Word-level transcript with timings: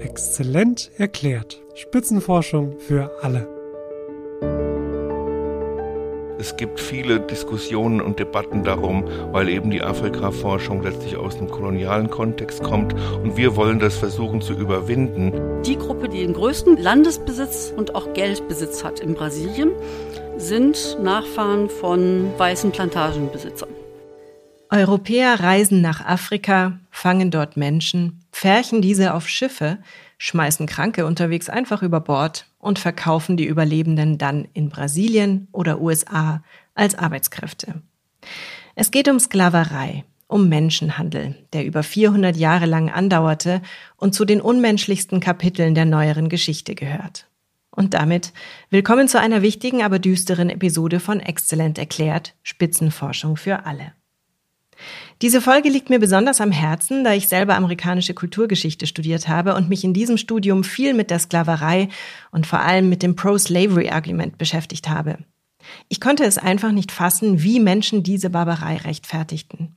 Exzellent 0.00 0.90
erklärt. 0.96 1.60
Spitzenforschung 1.74 2.78
für 2.78 3.10
alle. 3.20 3.48
Es 6.38 6.56
gibt 6.56 6.78
viele 6.78 7.18
Diskussionen 7.18 8.00
und 8.00 8.20
Debatten 8.20 8.62
darum, 8.62 9.04
weil 9.32 9.48
eben 9.48 9.70
die 9.70 9.82
Afrika-Forschung 9.82 10.84
letztlich 10.84 11.16
aus 11.16 11.36
dem 11.36 11.50
kolonialen 11.50 12.10
Kontext 12.10 12.62
kommt 12.62 12.94
und 13.24 13.36
wir 13.36 13.56
wollen 13.56 13.80
das 13.80 13.96
versuchen 13.96 14.40
zu 14.40 14.52
überwinden. 14.52 15.32
Die 15.64 15.76
Gruppe, 15.76 16.08
die 16.08 16.20
den 16.20 16.34
größten 16.34 16.76
Landesbesitz 16.76 17.72
und 17.76 17.96
auch 17.96 18.12
Geldbesitz 18.14 18.84
hat 18.84 19.00
in 19.00 19.14
Brasilien, 19.14 19.72
sind 20.36 20.96
Nachfahren 21.02 21.68
von 21.68 22.30
weißen 22.38 22.70
Plantagenbesitzern. 22.70 23.77
Europäer 24.70 25.40
reisen 25.40 25.80
nach 25.80 26.04
Afrika, 26.04 26.78
fangen 26.90 27.30
dort 27.30 27.56
Menschen, 27.56 28.20
pferchen 28.32 28.82
diese 28.82 29.14
auf 29.14 29.26
Schiffe, 29.28 29.78
schmeißen 30.18 30.66
Kranke 30.66 31.06
unterwegs 31.06 31.48
einfach 31.48 31.82
über 31.82 32.00
Bord 32.00 32.46
und 32.58 32.78
verkaufen 32.78 33.38
die 33.38 33.46
Überlebenden 33.46 34.18
dann 34.18 34.46
in 34.52 34.68
Brasilien 34.68 35.48
oder 35.52 35.80
USA 35.80 36.42
als 36.74 36.96
Arbeitskräfte. 36.96 37.82
Es 38.74 38.90
geht 38.90 39.08
um 39.08 39.18
Sklaverei, 39.18 40.04
um 40.26 40.50
Menschenhandel, 40.50 41.34
der 41.54 41.64
über 41.64 41.82
400 41.82 42.36
Jahre 42.36 42.66
lang 42.66 42.90
andauerte 42.90 43.62
und 43.96 44.14
zu 44.14 44.26
den 44.26 44.42
unmenschlichsten 44.42 45.20
Kapiteln 45.20 45.74
der 45.74 45.86
neueren 45.86 46.28
Geschichte 46.28 46.74
gehört. 46.74 47.26
Und 47.70 47.94
damit 47.94 48.32
willkommen 48.70 49.08
zu 49.08 49.18
einer 49.18 49.40
wichtigen, 49.40 49.82
aber 49.82 49.98
düsteren 49.98 50.50
Episode 50.50 51.00
von 51.00 51.20
Exzellent 51.20 51.78
erklärt, 51.78 52.34
Spitzenforschung 52.42 53.36
für 53.36 53.64
alle. 53.64 53.92
Diese 55.22 55.40
Folge 55.40 55.68
liegt 55.68 55.90
mir 55.90 55.98
besonders 55.98 56.40
am 56.40 56.52
Herzen, 56.52 57.02
da 57.02 57.12
ich 57.12 57.28
selber 57.28 57.56
amerikanische 57.56 58.14
Kulturgeschichte 58.14 58.86
studiert 58.86 59.28
habe 59.28 59.54
und 59.54 59.68
mich 59.68 59.82
in 59.82 59.92
diesem 59.92 60.16
Studium 60.16 60.64
viel 60.64 60.94
mit 60.94 61.10
der 61.10 61.18
Sklaverei 61.18 61.88
und 62.30 62.46
vor 62.46 62.60
allem 62.60 62.88
mit 62.88 63.02
dem 63.02 63.16
Pro-Slavery-Argument 63.16 64.38
beschäftigt 64.38 64.88
habe. 64.88 65.18
Ich 65.88 66.00
konnte 66.00 66.24
es 66.24 66.38
einfach 66.38 66.72
nicht 66.72 66.92
fassen, 66.92 67.42
wie 67.42 67.60
Menschen 67.60 68.02
diese 68.02 68.30
Barbarei 68.30 68.76
rechtfertigten. 68.76 69.74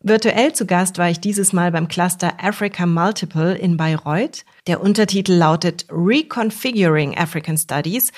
Virtuell 0.00 0.52
zu 0.52 0.66
Gast 0.66 0.98
war 0.98 1.10
ich 1.10 1.20
dieses 1.20 1.52
Mal 1.52 1.70
beim 1.70 1.86
Cluster 1.86 2.32
Africa 2.42 2.86
Multiple 2.86 3.54
in 3.54 3.76
Bayreuth. 3.76 4.44
Der 4.66 4.80
Untertitel 4.80 5.34
lautet 5.34 5.86
Reconfiguring 5.90 7.16
African 7.16 7.56
Studies, 7.56 8.10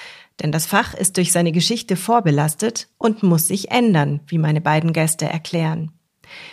denn 0.43 0.51
das 0.51 0.65
Fach 0.65 0.95
ist 0.95 1.19
durch 1.19 1.31
seine 1.31 1.53
Geschichte 1.53 1.97
vorbelastet 1.97 2.89
und 2.97 3.23
muss 3.23 3.49
sich 3.49 3.71
ändern, 3.71 4.21
wie 4.28 4.39
meine 4.39 4.62
beiden 4.62 4.95
Gäste 4.95 5.27
erklären. 5.27 5.93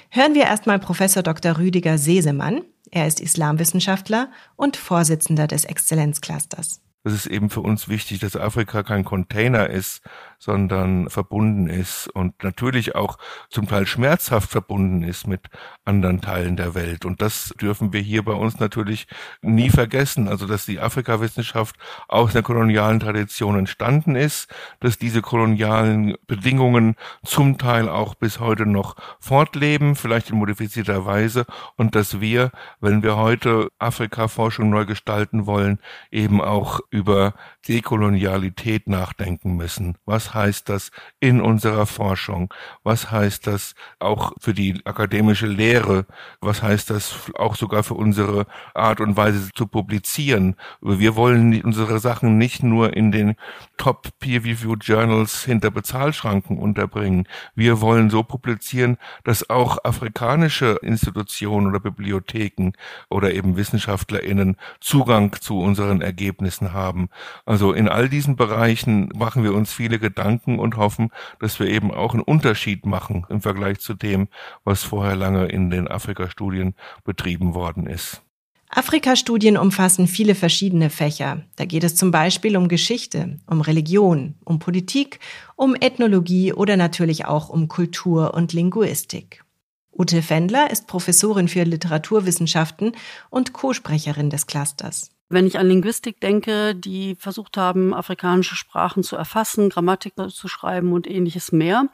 Hören 0.09 0.35
wir 0.35 0.43
erstmal 0.43 0.79
Professor 0.79 1.23
Dr. 1.23 1.57
Rüdiger 1.57 1.97
Sesemann. 1.97 2.61
Er 2.91 3.07
ist 3.07 3.19
Islamwissenschaftler 3.19 4.31
und 4.55 4.77
Vorsitzender 4.77 5.47
des 5.47 5.65
Exzellenzclusters. 5.65 6.81
Es 7.03 7.13
ist 7.13 7.25
eben 7.25 7.49
für 7.49 7.61
uns 7.61 7.89
wichtig, 7.89 8.19
dass 8.19 8.35
Afrika 8.35 8.83
kein 8.83 9.03
Container 9.03 9.69
ist, 9.69 10.01
sondern 10.41 11.07
verbunden 11.07 11.67
ist 11.67 12.07
und 12.07 12.43
natürlich 12.43 12.95
auch 12.95 13.19
zum 13.49 13.67
Teil 13.67 13.85
schmerzhaft 13.85 14.49
verbunden 14.49 15.03
ist 15.03 15.27
mit 15.27 15.41
anderen 15.85 16.19
Teilen 16.19 16.57
der 16.57 16.73
Welt. 16.73 17.05
Und 17.05 17.21
das 17.21 17.53
dürfen 17.61 17.93
wir 17.93 18.01
hier 18.01 18.25
bei 18.25 18.33
uns 18.33 18.59
natürlich 18.59 19.05
nie 19.43 19.69
vergessen. 19.69 20.27
Also, 20.27 20.47
dass 20.47 20.65
die 20.65 20.79
Afrikawissenschaft 20.79 21.75
aus 22.07 22.33
der 22.33 22.41
kolonialen 22.41 22.99
Tradition 22.99 23.55
entstanden 23.59 24.15
ist, 24.15 24.51
dass 24.79 24.97
diese 24.97 25.21
kolonialen 25.21 26.15
Bedingungen 26.25 26.95
zum 27.23 27.59
Teil 27.59 27.87
auch 27.87 28.15
bis 28.15 28.39
heute 28.39 28.65
noch 28.65 28.95
fortleben, 29.19 29.95
vielleicht 29.95 30.31
in 30.31 30.37
modifizierter 30.37 31.05
Weise, 31.05 31.45
und 31.77 31.93
dass 31.93 32.19
wir, 32.19 32.49
wenn 32.79 33.03
wir 33.03 33.15
heute 33.15 33.69
Afrika-Forschung 33.77 34.71
neu 34.71 34.85
gestalten 34.85 35.45
wollen, 35.45 35.77
eben 36.09 36.41
auch 36.41 36.79
über 36.89 37.35
Dekolonialität 37.67 38.87
nachdenken 38.87 39.55
müssen. 39.55 39.97
Was 40.05 40.33
heißt 40.33 40.69
das 40.69 40.91
in 41.19 41.41
unserer 41.41 41.85
Forschung? 41.85 42.53
Was 42.83 43.11
heißt 43.11 43.47
das 43.47 43.75
auch 43.99 44.33
für 44.39 44.53
die 44.53 44.81
akademische 44.85 45.47
Lehre? 45.47 46.05
Was 46.39 46.63
heißt 46.63 46.89
das 46.89 47.31
auch 47.35 47.55
sogar 47.55 47.83
für 47.83 47.93
unsere 47.93 48.47
Art 48.73 48.99
und 48.99 49.15
Weise 49.15 49.51
zu 49.53 49.67
publizieren? 49.67 50.55
Wir 50.81 51.15
wollen 51.15 51.61
unsere 51.61 51.99
Sachen 51.99 52.37
nicht 52.37 52.63
nur 52.63 52.95
in 52.95 53.11
den 53.11 53.35
Top 53.77 54.09
Peer-Reviewed 54.19 54.83
Journals 54.83 55.43
hinter 55.43 55.71
Bezahlschranken 55.71 56.57
unterbringen. 56.57 57.27
Wir 57.55 57.81
wollen 57.81 58.09
so 58.09 58.23
publizieren, 58.23 58.97
dass 59.23 59.49
auch 59.49 59.83
afrikanische 59.83 60.79
Institutionen 60.81 61.67
oder 61.67 61.79
Bibliotheken 61.79 62.71
oder 63.09 63.33
eben 63.33 63.57
WissenschaftlerInnen 63.57 64.57
Zugang 64.79 65.35
zu 65.39 65.59
unseren 65.59 66.01
Ergebnissen 66.01 66.73
haben. 66.73 67.09
Also 67.51 67.73
in 67.73 67.89
all 67.89 68.07
diesen 68.07 68.37
Bereichen 68.37 69.09
machen 69.13 69.43
wir 69.43 69.53
uns 69.53 69.73
viele 69.73 69.99
Gedanken 69.99 70.57
und 70.57 70.77
hoffen, 70.77 71.09
dass 71.41 71.59
wir 71.59 71.67
eben 71.67 71.91
auch 71.91 72.13
einen 72.13 72.23
Unterschied 72.23 72.85
machen 72.85 73.25
im 73.27 73.41
Vergleich 73.41 73.81
zu 73.81 73.93
dem, 73.93 74.29
was 74.63 74.83
vorher 74.83 75.17
lange 75.17 75.47
in 75.47 75.69
den 75.69 75.89
Afrika-Studien 75.89 76.75
betrieben 77.03 77.53
worden 77.53 77.87
ist. 77.87 78.21
Afrika-Studien 78.69 79.57
umfassen 79.57 80.07
viele 80.07 80.33
verschiedene 80.33 80.89
Fächer. 80.89 81.43
Da 81.57 81.65
geht 81.65 81.83
es 81.83 81.97
zum 81.97 82.11
Beispiel 82.11 82.55
um 82.55 82.69
Geschichte, 82.69 83.41
um 83.47 83.59
Religion, 83.59 84.35
um 84.45 84.59
Politik, 84.59 85.19
um 85.57 85.75
Ethnologie 85.75 86.53
oder 86.53 86.77
natürlich 86.77 87.25
auch 87.25 87.49
um 87.49 87.67
Kultur 87.67 88.33
und 88.33 88.53
Linguistik. 88.53 89.43
Ute 89.91 90.21
Fendler 90.21 90.71
ist 90.71 90.87
Professorin 90.87 91.49
für 91.49 91.63
Literaturwissenschaften 91.63 92.93
und 93.29 93.51
Co-Sprecherin 93.51 94.29
des 94.29 94.47
Clusters. 94.47 95.09
Wenn 95.31 95.47
ich 95.47 95.57
an 95.57 95.67
Linguistik 95.67 96.19
denke, 96.19 96.75
die 96.75 97.15
versucht 97.15 97.57
haben, 97.57 97.93
afrikanische 97.93 98.55
Sprachen 98.55 99.01
zu 99.03 99.15
erfassen, 99.15 99.69
Grammatik 99.69 100.13
zu 100.29 100.47
schreiben 100.47 100.91
und 100.93 101.09
ähnliches 101.09 101.51
mehr, 101.51 101.87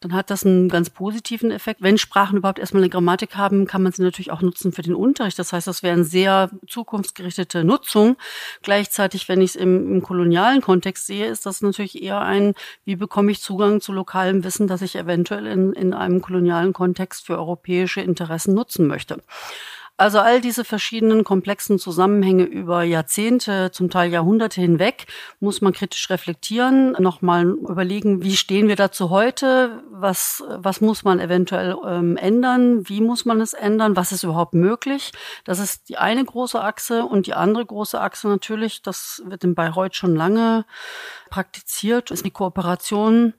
dann 0.00 0.12
hat 0.12 0.30
das 0.30 0.44
einen 0.44 0.68
ganz 0.68 0.90
positiven 0.90 1.50
Effekt. 1.50 1.80
Wenn 1.82 1.96
Sprachen 1.96 2.36
überhaupt 2.36 2.58
erstmal 2.58 2.82
eine 2.82 2.90
Grammatik 2.90 3.36
haben, 3.36 3.66
kann 3.66 3.82
man 3.82 3.92
sie 3.92 4.02
natürlich 4.02 4.30
auch 4.30 4.42
nutzen 4.42 4.70
für 4.70 4.82
den 4.82 4.94
Unterricht. 4.94 5.38
Das 5.38 5.52
heißt, 5.52 5.66
das 5.66 5.82
wäre 5.82 5.94
eine 5.94 6.04
sehr 6.04 6.50
zukunftsgerichtete 6.68 7.64
Nutzung. 7.64 8.16
Gleichzeitig, 8.62 9.28
wenn 9.28 9.40
ich 9.40 9.50
es 9.50 9.56
im, 9.56 9.94
im 9.94 10.02
kolonialen 10.02 10.60
Kontext 10.60 11.06
sehe, 11.06 11.26
ist 11.26 11.46
das 11.46 11.62
natürlich 11.62 12.02
eher 12.02 12.20
ein, 12.20 12.54
wie 12.84 12.96
bekomme 12.96 13.32
ich 13.32 13.40
Zugang 13.40 13.80
zu 13.80 13.92
lokalem 13.92 14.44
Wissen, 14.44 14.66
das 14.66 14.82
ich 14.82 14.96
eventuell 14.96 15.46
in, 15.46 15.72
in 15.72 15.94
einem 15.94 16.20
kolonialen 16.20 16.72
Kontext 16.72 17.24
für 17.26 17.38
europäische 17.38 18.02
Interessen 18.02 18.54
nutzen 18.54 18.86
möchte. 18.86 19.22
Also 19.98 20.18
all 20.18 20.42
diese 20.42 20.64
verschiedenen 20.64 21.24
komplexen 21.24 21.78
Zusammenhänge 21.78 22.44
über 22.44 22.82
Jahrzehnte, 22.82 23.70
zum 23.70 23.88
Teil 23.88 24.12
Jahrhunderte 24.12 24.60
hinweg, 24.60 25.06
muss 25.40 25.62
man 25.62 25.72
kritisch 25.72 26.10
reflektieren, 26.10 26.92
nochmal 26.98 27.46
überlegen, 27.46 28.22
wie 28.22 28.36
stehen 28.36 28.68
wir 28.68 28.76
dazu 28.76 29.08
heute, 29.08 29.82
was, 29.90 30.44
was 30.48 30.82
muss 30.82 31.02
man 31.02 31.18
eventuell 31.18 31.76
ähm, 31.86 32.18
ändern, 32.18 32.86
wie 32.86 33.00
muss 33.00 33.24
man 33.24 33.40
es 33.40 33.54
ändern, 33.54 33.96
was 33.96 34.12
ist 34.12 34.22
überhaupt 34.22 34.52
möglich. 34.52 35.12
Das 35.44 35.58
ist 35.60 35.88
die 35.88 35.96
eine 35.96 36.24
große 36.24 36.62
Achse. 36.62 37.04
Und 37.04 37.26
die 37.26 37.34
andere 37.34 37.64
große 37.64 37.98
Achse 37.98 38.28
natürlich, 38.28 38.82
das 38.82 39.22
wird 39.24 39.44
in 39.44 39.54
Bayreuth 39.54 39.96
schon 39.96 40.14
lange 40.14 40.66
praktiziert, 41.30 42.10
ist 42.10 42.26
die 42.26 42.30
Kooperation 42.30 43.32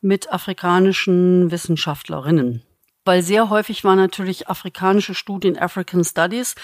mit 0.00 0.32
afrikanischen 0.32 1.50
Wissenschaftlerinnen 1.50 2.62
weil 3.08 3.22
sehr 3.22 3.48
häufig 3.48 3.84
waren 3.84 3.96
natürlich 3.96 4.48
afrikanische 4.48 5.14
Studien, 5.14 5.56
African 5.56 6.04
Studies, 6.04 6.54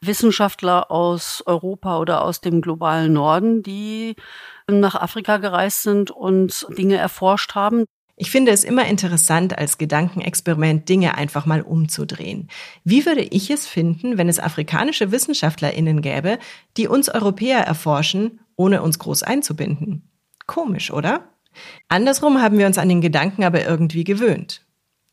Wissenschaftler 0.00 0.90
aus 0.90 1.42
Europa 1.44 1.98
oder 1.98 2.24
aus 2.24 2.40
dem 2.40 2.62
globalen 2.62 3.12
Norden, 3.12 3.62
die 3.62 4.16
nach 4.70 4.94
Afrika 4.94 5.36
gereist 5.36 5.82
sind 5.82 6.10
und 6.10 6.66
Dinge 6.78 6.96
erforscht 6.96 7.54
haben. 7.54 7.84
Ich 8.16 8.30
finde 8.30 8.52
es 8.52 8.64
immer 8.64 8.86
interessant, 8.86 9.58
als 9.58 9.76
Gedankenexperiment 9.76 10.88
Dinge 10.88 11.18
einfach 11.18 11.44
mal 11.44 11.60
umzudrehen. 11.60 12.48
Wie 12.84 13.04
würde 13.04 13.22
ich 13.22 13.50
es 13.50 13.66
finden, 13.66 14.16
wenn 14.16 14.30
es 14.30 14.40
afrikanische 14.40 15.12
WissenschaftlerInnen 15.12 16.00
gäbe, 16.00 16.38
die 16.78 16.88
uns 16.88 17.10
Europäer 17.10 17.66
erforschen, 17.66 18.40
ohne 18.56 18.80
uns 18.80 18.98
groß 18.98 19.24
einzubinden? 19.24 20.08
Komisch, 20.46 20.90
oder? 20.90 21.28
Andersrum 21.90 22.40
haben 22.40 22.56
wir 22.56 22.66
uns 22.66 22.78
an 22.78 22.88
den 22.88 23.02
Gedanken 23.02 23.44
aber 23.44 23.62
irgendwie 23.62 24.04
gewöhnt. 24.04 24.62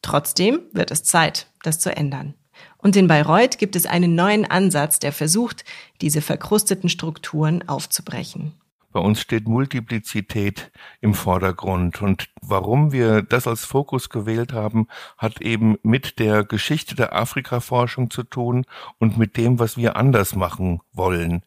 Trotzdem 0.02 0.62
wird 0.72 0.92
es 0.92 1.04
Zeit, 1.04 1.48
das 1.64 1.80
zu 1.80 1.96
ändern. 1.96 2.34
Und 2.78 2.96
in 2.96 3.08
Bayreuth 3.08 3.58
gibt 3.58 3.76
es 3.76 3.86
einen 3.86 4.16
neuen 4.16 4.46
Ansatz, 4.46 5.00
der 5.00 5.12
versucht, 5.12 5.66
diese 6.02 6.22
verkrusteten 6.22 6.90
Strukturen 6.90 7.68
aufzubrechen. 7.68 8.54
Bei 8.92 9.00
uns 9.00 9.22
steht 9.22 9.48
Multiplizität 9.48 10.72
im 11.00 11.14
Vordergrund. 11.14 12.02
Und 12.02 12.30
warum 12.42 12.92
wir 12.92 13.22
das 13.22 13.46
als 13.46 13.64
Fokus 13.64 14.10
gewählt 14.10 14.52
haben, 14.52 14.88
hat 15.18 15.42
eben 15.42 15.78
mit 15.84 16.18
der 16.18 16.44
Geschichte 16.44 16.96
der 16.96 17.14
Afrikaforschung 17.16 18.10
zu 18.10 18.24
tun 18.24 18.66
und 18.98 19.18
mit 19.18 19.38
dem, 19.38 19.60
was 19.60 19.78
wir 19.78 19.96
anders 19.96 20.36
machen 20.36 20.82
wollen. 20.92 21.44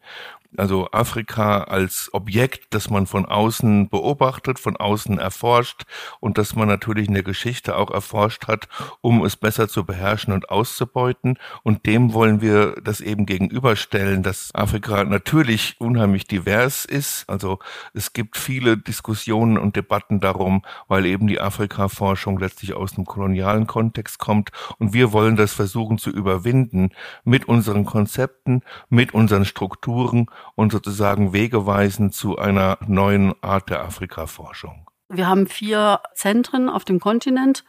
Also 0.56 0.88
Afrika 0.92 1.64
als 1.64 2.10
Objekt, 2.12 2.74
das 2.74 2.90
man 2.90 3.06
von 3.06 3.24
außen 3.24 3.88
beobachtet, 3.88 4.58
von 4.58 4.76
außen 4.76 5.18
erforscht 5.18 5.84
und 6.20 6.36
das 6.36 6.54
man 6.54 6.68
natürlich 6.68 7.08
in 7.08 7.14
der 7.14 7.22
Geschichte 7.22 7.76
auch 7.76 7.90
erforscht 7.90 8.48
hat, 8.48 8.68
um 9.00 9.24
es 9.24 9.36
besser 9.36 9.68
zu 9.68 9.84
beherrschen 9.84 10.34
und 10.34 10.50
auszubeuten. 10.50 11.38
Und 11.62 11.86
dem 11.86 12.12
wollen 12.12 12.42
wir 12.42 12.74
das 12.82 13.00
eben 13.00 13.24
gegenüberstellen, 13.24 14.22
dass 14.22 14.54
Afrika 14.54 15.04
natürlich 15.04 15.76
unheimlich 15.78 16.26
divers 16.26 16.84
ist. 16.84 17.28
Also 17.28 17.58
es 17.94 18.12
gibt 18.12 18.36
viele 18.36 18.76
Diskussionen 18.76 19.56
und 19.56 19.76
Debatten 19.76 20.20
darum, 20.20 20.62
weil 20.86 21.06
eben 21.06 21.26
die 21.28 21.40
Afrika-Forschung 21.40 22.38
letztlich 22.38 22.74
aus 22.74 22.92
dem 22.92 23.06
kolonialen 23.06 23.66
Kontext 23.66 24.18
kommt. 24.18 24.50
Und 24.78 24.92
wir 24.92 25.12
wollen 25.12 25.36
das 25.36 25.54
versuchen 25.54 25.96
zu 25.96 26.10
überwinden 26.10 26.90
mit 27.24 27.48
unseren 27.48 27.86
Konzepten, 27.86 28.62
mit 28.90 29.14
unseren 29.14 29.46
Strukturen 29.46 30.26
und 30.54 30.72
sozusagen 30.72 31.32
Wege 31.32 31.66
weisen 31.66 32.12
zu 32.12 32.38
einer 32.38 32.78
neuen 32.86 33.34
Art 33.42 33.70
der 33.70 33.82
Afrika-Forschung. 33.84 34.86
Wir 35.08 35.28
haben 35.28 35.46
vier 35.46 36.00
Zentren 36.14 36.68
auf 36.68 36.84
dem 36.84 36.98
Kontinent 36.98 37.64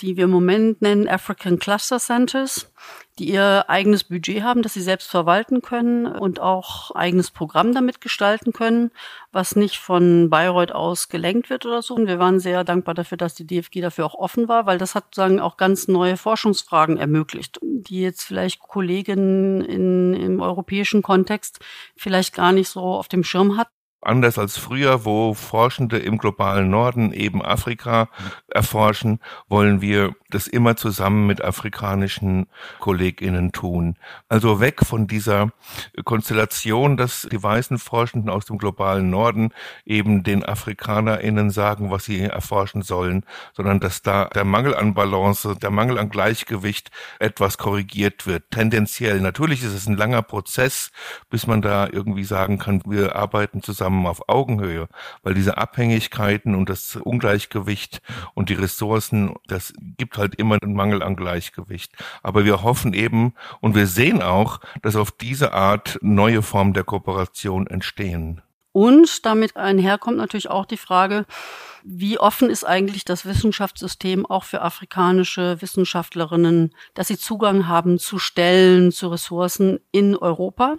die 0.00 0.16
wir 0.16 0.24
im 0.24 0.30
Moment 0.30 0.82
nennen 0.82 1.08
African 1.08 1.58
Cluster 1.58 1.98
Centers, 1.98 2.72
die 3.18 3.30
ihr 3.30 3.64
eigenes 3.68 4.04
Budget 4.04 4.42
haben, 4.42 4.62
das 4.62 4.74
sie 4.74 4.82
selbst 4.82 5.08
verwalten 5.08 5.62
können 5.62 6.06
und 6.06 6.40
auch 6.40 6.90
eigenes 6.92 7.30
Programm 7.30 7.72
damit 7.72 8.00
gestalten 8.00 8.52
können, 8.52 8.90
was 9.30 9.54
nicht 9.54 9.78
von 9.78 10.30
Bayreuth 10.30 10.72
aus 10.72 11.08
gelenkt 11.08 11.48
wird 11.48 11.64
oder 11.64 11.80
so. 11.80 11.94
Und 11.94 12.08
wir 12.08 12.18
waren 12.18 12.40
sehr 12.40 12.64
dankbar 12.64 12.94
dafür, 12.94 13.16
dass 13.16 13.34
die 13.34 13.46
DFG 13.46 13.80
dafür 13.80 14.06
auch 14.06 14.14
offen 14.14 14.48
war, 14.48 14.66
weil 14.66 14.78
das 14.78 14.94
hat 14.94 15.14
sagen 15.14 15.38
auch 15.38 15.56
ganz 15.56 15.86
neue 15.86 16.16
Forschungsfragen 16.16 16.96
ermöglicht, 16.96 17.60
die 17.62 18.00
jetzt 18.00 18.22
vielleicht 18.22 18.60
Kolleginnen 18.60 19.60
in, 19.60 20.14
im 20.14 20.40
europäischen 20.40 21.02
Kontext 21.02 21.60
vielleicht 21.96 22.34
gar 22.34 22.52
nicht 22.52 22.68
so 22.68 22.80
auf 22.80 23.08
dem 23.08 23.22
Schirm 23.22 23.56
hatten 23.56 23.70
anders 24.06 24.38
als 24.38 24.58
früher, 24.58 25.04
wo 25.04 25.34
Forschende 25.34 25.98
im 25.98 26.18
globalen 26.18 26.70
Norden 26.70 27.12
eben 27.12 27.42
Afrika 27.42 28.08
erforschen, 28.48 29.20
wollen 29.48 29.80
wir 29.80 30.14
das 30.30 30.46
immer 30.46 30.76
zusammen 30.76 31.26
mit 31.26 31.42
afrikanischen 31.42 32.46
KollegInnen 32.80 33.52
tun. 33.52 33.96
Also 34.28 34.60
weg 34.60 34.84
von 34.84 35.06
dieser 35.06 35.52
Konstellation, 36.04 36.96
dass 36.96 37.28
die 37.30 37.42
weißen 37.42 37.78
Forschenden 37.78 38.30
aus 38.30 38.44
dem 38.44 38.58
globalen 38.58 39.10
Norden 39.10 39.50
eben 39.84 40.22
den 40.22 40.44
AfrikanerInnen 40.44 41.50
sagen, 41.50 41.90
was 41.90 42.04
sie 42.04 42.20
erforschen 42.20 42.82
sollen, 42.82 43.24
sondern 43.52 43.80
dass 43.80 44.02
da 44.02 44.26
der 44.26 44.44
Mangel 44.44 44.74
an 44.74 44.94
Balance, 44.94 45.56
der 45.56 45.70
Mangel 45.70 45.98
an 45.98 46.10
Gleichgewicht 46.10 46.90
etwas 47.20 47.58
korrigiert 47.58 48.26
wird. 48.26 48.50
Tendenziell. 48.50 49.20
Natürlich 49.20 49.62
ist 49.62 49.72
es 49.72 49.86
ein 49.86 49.96
langer 49.96 50.22
Prozess, 50.22 50.90
bis 51.30 51.46
man 51.46 51.62
da 51.62 51.86
irgendwie 51.86 52.24
sagen 52.24 52.58
kann, 52.58 52.82
wir 52.86 53.16
arbeiten 53.16 53.62
zusammen 53.62 53.93
zusammen 53.94 54.06
auf 54.06 54.28
Augenhöhe, 54.28 54.88
weil 55.22 55.34
diese 55.34 55.56
Abhängigkeiten 55.56 56.54
und 56.54 56.68
das 56.68 56.96
Ungleichgewicht 56.96 58.02
und 58.34 58.48
die 58.48 58.54
Ressourcen, 58.54 59.34
das 59.46 59.72
gibt 59.96 60.18
halt 60.18 60.34
immer 60.34 60.58
einen 60.60 60.74
Mangel 60.74 61.02
an 61.02 61.16
Gleichgewicht. 61.16 61.92
Aber 62.22 62.44
wir 62.44 62.62
hoffen 62.62 62.92
eben 62.92 63.34
und 63.60 63.74
wir 63.74 63.86
sehen 63.86 64.22
auch, 64.22 64.60
dass 64.82 64.96
auf 64.96 65.12
diese 65.12 65.52
Art 65.52 65.98
neue 66.02 66.42
Formen 66.42 66.72
der 66.72 66.84
Kooperation 66.84 67.66
entstehen. 67.66 68.42
Und 68.72 69.24
damit 69.24 69.56
einherkommt 69.56 70.16
natürlich 70.16 70.50
auch 70.50 70.66
die 70.66 70.76
Frage, 70.76 71.26
wie 71.84 72.18
offen 72.18 72.50
ist 72.50 72.64
eigentlich 72.64 73.04
das 73.04 73.24
Wissenschaftssystem 73.24 74.26
auch 74.26 74.42
für 74.42 74.62
afrikanische 74.62 75.60
Wissenschaftlerinnen, 75.60 76.74
dass 76.94 77.06
sie 77.06 77.18
Zugang 77.18 77.68
haben 77.68 77.98
zu 78.00 78.18
Stellen, 78.18 78.90
zu 78.90 79.08
Ressourcen 79.08 79.78
in 79.92 80.16
Europa? 80.16 80.76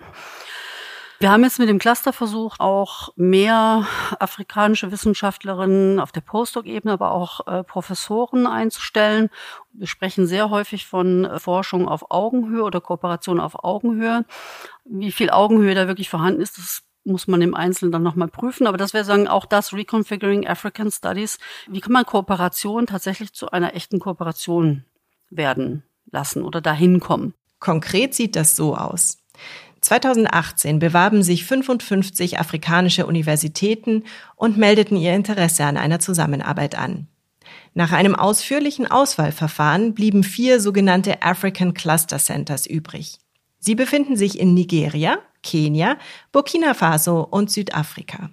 Wir 1.19 1.31
haben 1.31 1.43
jetzt 1.43 1.59
mit 1.59 1.69
dem 1.69 1.79
Clusterversuch 1.79 2.55
auch 2.59 3.09
mehr 3.15 3.87
afrikanische 4.19 4.91
Wissenschaftlerinnen 4.91 5.99
auf 5.99 6.11
der 6.11 6.21
Postdoc-Ebene, 6.21 6.93
aber 6.93 7.11
auch 7.11 7.47
äh, 7.47 7.63
Professoren 7.63 8.45
einzustellen. 8.47 9.29
Wir 9.71 9.87
sprechen 9.87 10.27
sehr 10.27 10.49
häufig 10.49 10.85
von 10.85 11.23
äh, 11.23 11.39
Forschung 11.39 11.87
auf 11.87 12.11
Augenhöhe 12.11 12.63
oder 12.63 12.81
Kooperation 12.81 13.39
auf 13.39 13.63
Augenhöhe. 13.63 14.25
Wie 14.83 15.11
viel 15.11 15.29
Augenhöhe 15.29 15.73
da 15.73 15.87
wirklich 15.87 16.09
vorhanden 16.09 16.41
ist, 16.41 16.57
das 16.57 16.83
muss 17.05 17.27
man 17.27 17.41
im 17.41 17.55
Einzelnen 17.55 17.93
dann 17.93 18.03
nochmal 18.03 18.27
prüfen. 18.27 18.67
Aber 18.67 18.77
das 18.77 18.93
wäre 18.93 19.05
sagen, 19.05 19.27
auch 19.27 19.45
das 19.45 19.73
Reconfiguring 19.73 20.45
African 20.45 20.91
Studies. 20.91 21.37
Wie 21.67 21.79
kann 21.79 21.93
man 21.93 22.05
Kooperation 22.05 22.87
tatsächlich 22.87 23.33
zu 23.33 23.51
einer 23.51 23.73
echten 23.73 23.99
Kooperation 23.99 24.83
werden 25.29 25.83
lassen 26.11 26.43
oder 26.43 26.59
dahin 26.59 26.99
kommen? 26.99 27.33
Konkret 27.59 28.13
sieht 28.13 28.35
das 28.35 28.55
so 28.55 28.75
aus. 28.75 29.19
2018 29.85 30.79
bewarben 30.79 31.21
sich 31.21 31.45
55 31.45 32.39
afrikanische 32.39 33.05
Universitäten 33.05 34.03
und 34.35 34.57
meldeten 34.57 34.97
ihr 34.97 35.13
Interesse 35.13 35.63
an 35.63 35.77
einer 35.77 35.99
Zusammenarbeit 35.99 36.75
an. 36.75 37.07
Nach 37.75 37.91
einem 37.91 38.15
ausführlichen 38.15 38.89
Auswahlverfahren 38.89 39.93
blieben 39.93 40.23
vier 40.23 40.59
sogenannte 40.59 41.21
African 41.21 41.75
Cluster 41.75 42.17
Centers 42.17 42.65
übrig. 42.65 43.19
Sie 43.59 43.75
befinden 43.75 44.17
sich 44.17 44.39
in 44.39 44.55
Nigeria, 44.55 45.19
Kenia, 45.43 45.97
Burkina 46.31 46.73
Faso 46.73 47.21
und 47.21 47.51
Südafrika. 47.51 48.31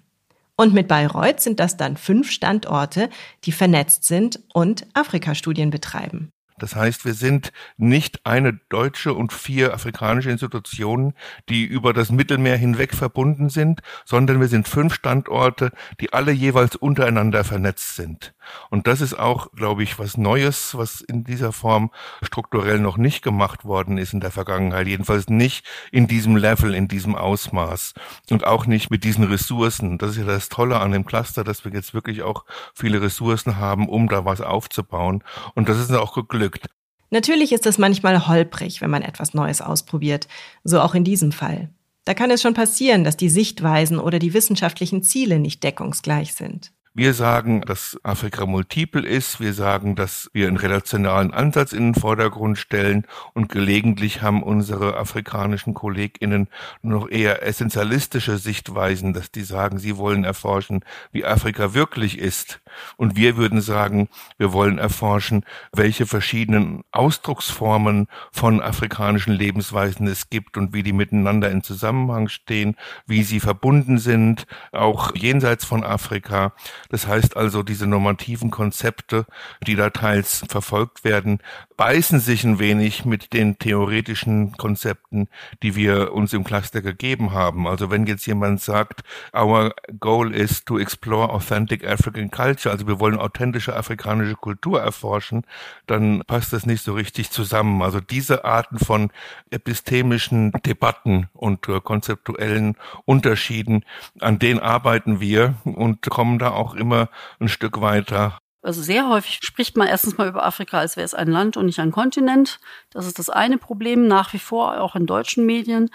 Und 0.57 0.73
mit 0.73 0.89
Bayreuth 0.89 1.41
sind 1.41 1.61
das 1.61 1.77
dann 1.77 1.99
fünf 1.99 2.31
Standorte, 2.31 3.11
die 3.45 3.53
vernetzt 3.53 4.05
sind 4.05 4.41
und 4.55 4.87
Afrikastudien 4.95 5.69
betreiben. 5.69 6.31
Das 6.63 6.77
heißt, 6.77 7.05
wir 7.05 7.15
sind 7.15 7.51
nicht 7.77 8.25
eine 8.25 8.53
deutsche 8.69 9.15
und 9.15 9.33
vier 9.33 9.75
afrikanische 9.75 10.31
Institutionen, 10.31 11.15
die 11.49 11.65
über 11.65 11.93
das 11.93 12.13
Mittelmeer 12.13 12.57
hinweg 12.57 12.95
verbunden 12.95 13.49
sind, 13.49 13.81
sondern 14.05 14.39
wir 14.39 14.47
sind 14.47 14.69
fünf 14.69 14.95
Standorte, 14.95 15.73
die 16.01 16.13
alle 16.13 16.31
jeweils 16.31 16.77
untereinander 16.77 17.43
vernetzt 17.43 17.97
sind. 17.97 18.33
Und 18.71 18.87
das 18.87 19.01
ist 19.01 19.19
auch, 19.19 19.53
glaube 19.53 19.83
ich, 19.83 19.99
was 19.99 20.17
Neues, 20.17 20.77
was 20.77 21.01
in 21.01 21.25
dieser 21.25 21.53
Form 21.53 21.91
strukturell 22.23 22.79
noch 22.79 22.97
nicht 22.97 23.23
gemacht 23.23 23.65
worden 23.65 23.99
ist 23.99 24.13
in 24.13 24.21
der 24.21 24.31
Vergangenheit. 24.31 24.87
Jedenfalls 24.87 25.29
nicht 25.29 25.67
in 25.91 26.07
diesem 26.07 26.37
Level, 26.37 26.75
in 26.75 26.89
diesem 26.89 27.15
Ausmaß 27.15 27.95
und 28.31 28.47
auch 28.47 28.67
nicht 28.67 28.91
mit 28.91 29.05
diesen 29.05 29.25
Ressourcen. 29.25 29.99
Das 29.99 30.13
ist 30.13 30.19
ja 30.19 30.25
das 30.25 30.49
Tolle 30.49 30.81
an 30.81 30.93
dem 30.93 31.05
Cluster, 31.05 31.45
dass 31.45 31.65
wir 31.65 31.73
jetzt 31.73 31.95
wirklich 31.95 32.23
auch 32.23 32.45
viele 32.75 33.03
Ressourcen 33.03 33.57
haben, 33.57 33.89
um 33.89 34.09
da 34.09 34.25
was 34.25 34.41
aufzubauen. 34.41 35.23
Und 35.55 35.69
das 35.69 35.79
ist 35.79 35.93
auch 35.93 36.15
geglückt. 36.15 36.67
Natürlich 37.11 37.53
ist 37.53 37.67
es 37.67 37.77
manchmal 37.77 38.27
holprig, 38.27 38.81
wenn 38.81 38.91
man 38.91 39.03
etwas 39.03 39.35
Neues 39.35 39.61
ausprobiert. 39.61 40.29
So 40.65 40.81
auch 40.81 40.95
in 40.95 41.05
diesem 41.05 41.31
Fall. 41.31 41.69
Da 42.05 42.15
kann 42.15 42.31
es 42.31 42.43
schon 42.43 42.55
passieren, 42.55 43.05
dass 43.05 43.17
die 43.17 43.29
Sichtweisen 43.29 43.99
oder 43.99 44.19
die 44.19 44.35
wissenschaftlichen 44.35 45.03
Ziele 45.03 45.39
nicht 45.39 45.63
deckungsgleich 45.63 46.35
sind. 46.35 46.73
Wir 46.95 47.15
sagen, 47.15 47.63
dass 47.63 47.99
Afrika 48.03 48.45
multiple 48.45 49.09
ist. 49.09 49.41
Wir 49.41 49.55
sagen, 49.55 49.97
dass 49.97 50.29
wir 50.35 50.47
einen 50.47 50.59
relationalen 50.59 51.33
Ansatz 51.33 51.73
in 51.73 51.93
den 51.93 51.95
Vordergrund 51.95 52.59
stellen 52.59 53.07
und 53.33 53.49
gelegentlich 53.49 54.21
haben 54.21 54.43
unsere 54.43 54.99
afrikanischen 54.99 55.73
KollegInnen 55.73 56.49
noch 56.83 57.09
eher 57.09 57.47
essentialistische 57.47 58.37
Sichtweisen, 58.37 59.15
dass 59.15 59.31
die 59.31 59.41
sagen, 59.41 59.79
sie 59.79 59.97
wollen 59.97 60.25
erforschen, 60.25 60.85
wie 61.13 61.25
Afrika 61.25 61.73
wirklich 61.73 62.19
ist. 62.19 62.61
Und 62.99 63.17
wir 63.17 63.39
würden 63.39 63.63
sagen, 63.63 64.11
wir 64.37 64.53
wollen 64.53 64.77
erforschen, 64.77 65.47
welche 65.73 66.05
verschiedenen 66.05 66.83
Ausdrucksformen 66.93 68.07
von 68.33 68.61
afrikanischen 68.61 69.33
Lebensweisen 69.33 70.07
es 70.07 70.29
gibt 70.29 70.59
und 70.59 70.75
wie 70.75 70.83
die 70.83 70.93
miteinander 70.93 71.51
in 71.51 71.63
Zusammenhang 71.63 72.29
stehen, 72.29 72.77
wie 73.07 73.23
sie 73.23 73.41
verbunden 73.41 73.97
sind, 73.97 74.47
auch 74.73 75.15
jenseits 75.15 75.65
von 75.65 75.85
Afrika. 75.85 76.53
Das 76.93 77.07
heißt 77.07 77.39
also, 77.39 77.63
diese 77.63 77.87
normativen 77.87 78.51
Konzepte, 78.51 79.25
die 79.67 79.77
da 79.77 79.89
teils 79.89 80.45
verfolgt 80.47 81.05
werden, 81.05 81.39
beißen 81.79 82.21
sich 82.21 82.45
ein 82.45 82.59
wenig 82.59 83.07
mit 83.07 83.33
den 83.33 83.59
theoretischen 83.59 84.53
Konzepten, 84.59 85.29
die 85.63 85.75
wir 85.75 86.13
uns 86.13 86.35
im 86.35 86.45
Cluster 86.45 86.83
gegeben 86.83 87.33
haben. 87.33 87.67
Also 87.67 87.91
wenn 87.91 88.07
jetzt 88.07 88.27
jemand 88.27 88.61
sagt, 88.61 89.01
our 89.35 89.75
goal 89.99 90.35
is 90.35 90.67
to 90.67 90.79
explore 90.79 91.31
authentic 91.31 91.89
African 91.89 92.31
culture, 92.31 92.71
also 92.71 92.87
wir 92.87 93.01
wollen 93.01 93.19
authentische 93.19 93.75
afrikanische 93.75 94.37
Kultur 94.37 94.83
erforschen, 94.83 95.45
dann 95.87 96.23
passt 96.27 96.53
das 96.53 96.67
nicht 96.67 96.85
so 96.85 96.93
richtig 96.93 97.31
zusammen. 97.31 97.81
Also 97.81 98.01
diese 98.01 98.45
Arten 98.45 98.79
von 98.79 99.11
epistemischen 99.51 100.53
Debatten 100.67 101.31
und 101.33 101.69
äh, 101.69 101.81
konzeptuellen 101.81 102.77
Unterschieden, 103.07 103.85
an 104.21 104.39
denen 104.39 104.61
arbeiten 104.61 105.21
wir 105.21 105.55
und 105.65 106.03
kommen 106.03 106.39
da 106.39 106.51
auch 106.51 106.75
immer 106.83 107.09
ein 107.41 107.49
Stück 107.49 107.81
weiter. 107.81 108.39
Also 108.65 108.81
sehr 108.81 109.09
häufig 109.09 109.41
spricht 109.43 109.77
man 109.77 109.89
erstens 109.89 110.17
mal 110.17 110.29
über 110.29 110.47
Afrika, 110.47 110.79
als 110.79 110.97
wäre 110.97 111.05
es 111.05 111.15
ein 111.15 111.29
Land 111.29 111.57
und 111.57 111.67
nicht 111.67 111.81
ein 111.81 111.91
Kontinent. 111.91 112.61
Das 112.91 113.07
ist 113.07 113.19
das 113.19 113.29
eine 113.29 113.59
Problem, 113.59 114.07
nach 114.07 114.33
wie 114.33 114.39
vor 114.39 114.81
auch 114.81 114.95
in 114.95 115.05
deutschen 115.05 115.45
Medien. 115.45 115.91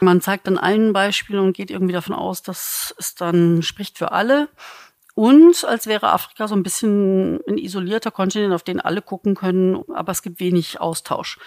Man 0.00 0.20
zeigt 0.20 0.46
dann 0.46 0.56
ein 0.56 0.92
Beispiel 0.92 1.40
und 1.40 1.56
geht 1.56 1.72
irgendwie 1.72 1.92
davon 1.92 2.14
aus, 2.14 2.42
dass 2.42 2.94
es 2.96 3.16
dann 3.16 3.62
spricht 3.62 3.98
für 3.98 4.12
alle. 4.12 4.48
Und 5.14 5.64
als 5.64 5.88
wäre 5.88 6.12
Afrika 6.12 6.46
so 6.46 6.54
ein 6.54 6.62
bisschen 6.62 7.40
ein 7.48 7.58
isolierter 7.58 8.12
Kontinent, 8.12 8.54
auf 8.54 8.62
den 8.62 8.80
alle 8.80 9.02
gucken 9.02 9.34
können, 9.34 9.82
aber 9.92 10.12
es 10.12 10.22
gibt 10.22 10.38
wenig 10.38 10.80
Austausch. 10.80 11.38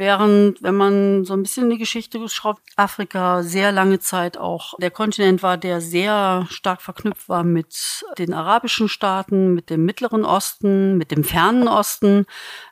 Während, 0.00 0.62
wenn 0.62 0.76
man 0.76 1.26
so 1.26 1.34
ein 1.34 1.42
bisschen 1.42 1.64
in 1.64 1.70
die 1.72 1.78
Geschichte 1.78 2.26
schaut, 2.30 2.56
Afrika 2.74 3.42
sehr 3.42 3.70
lange 3.70 3.98
Zeit 3.98 4.38
auch 4.38 4.72
der 4.78 4.90
Kontinent 4.90 5.42
war, 5.42 5.58
der 5.58 5.82
sehr 5.82 6.46
stark 6.48 6.80
verknüpft 6.80 7.28
war 7.28 7.44
mit 7.44 8.06
den 8.16 8.32
arabischen 8.32 8.88
Staaten, 8.88 9.52
mit 9.52 9.68
dem 9.68 9.84
Mittleren 9.84 10.24
Osten, 10.24 10.96
mit 10.96 11.10
dem 11.10 11.22
Fernen 11.22 11.68
Osten. 11.68 12.24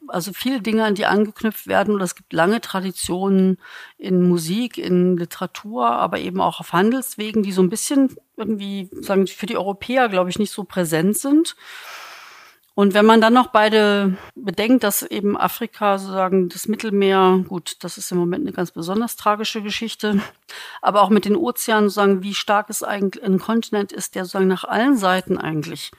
Also 0.07 0.33
viele 0.33 0.63
Dinge, 0.63 0.85
an 0.85 0.95
die 0.95 1.05
angeknüpft 1.05 1.67
werden. 1.67 1.93
Und 1.93 2.01
es 2.01 2.15
gibt 2.15 2.33
lange 2.33 2.63
Traditionen 2.63 3.59
in 3.99 4.27
Musik, 4.27 4.79
in 4.79 5.19
Literatur, 5.19 5.87
aber 5.87 6.21
eben 6.21 6.41
auch 6.41 6.61
auf 6.61 6.73
Handelswegen, 6.73 7.43
die 7.43 7.53
so 7.53 7.61
ein 7.61 7.69
bisschen 7.69 8.17
irgendwie, 8.39 8.89
sagen, 9.03 9.27
für 9.27 9.45
die 9.45 9.59
Europäer, 9.59 10.09
glaube 10.09 10.31
ich, 10.31 10.39
nicht 10.39 10.53
so 10.53 10.65
präsent 10.65 11.19
sind. 11.19 11.57
Und 12.79 12.95
wenn 12.95 13.07
man 13.07 13.21
dann 13.21 13.33
noch 13.33 13.49
beide 13.49 14.17
bedenkt, 14.37 14.85
dass 14.85 15.03
eben 15.03 15.37
Afrika 15.37 15.99
sozusagen 15.99 16.49
das 16.49 16.69
Mittelmeer, 16.69 17.45
gut, 17.49 17.83
das 17.83 17.99
ist 17.99 18.13
im 18.13 18.19
Moment 18.19 18.47
eine 18.47 18.53
ganz 18.53 18.71
besonders 18.71 19.17
tragische 19.17 19.63
Geschichte, 19.63 20.23
aber 20.81 21.03
auch 21.03 21.11
mit 21.11 21.25
den 21.25 21.35
Ozeanen 21.35 21.89
sozusagen, 21.89 22.23
wie 22.23 22.35
stark 22.35 22.71
es 22.71 22.85
eigentlich 22.85 23.25
ein 23.25 23.41
Kontinent 23.41 23.91
ist, 23.91 24.15
der 24.15 24.25
sozusagen 24.25 24.47
nach 24.47 24.63
allen 24.63 24.97
Seiten 24.97 25.39
eigentlich 25.39 25.91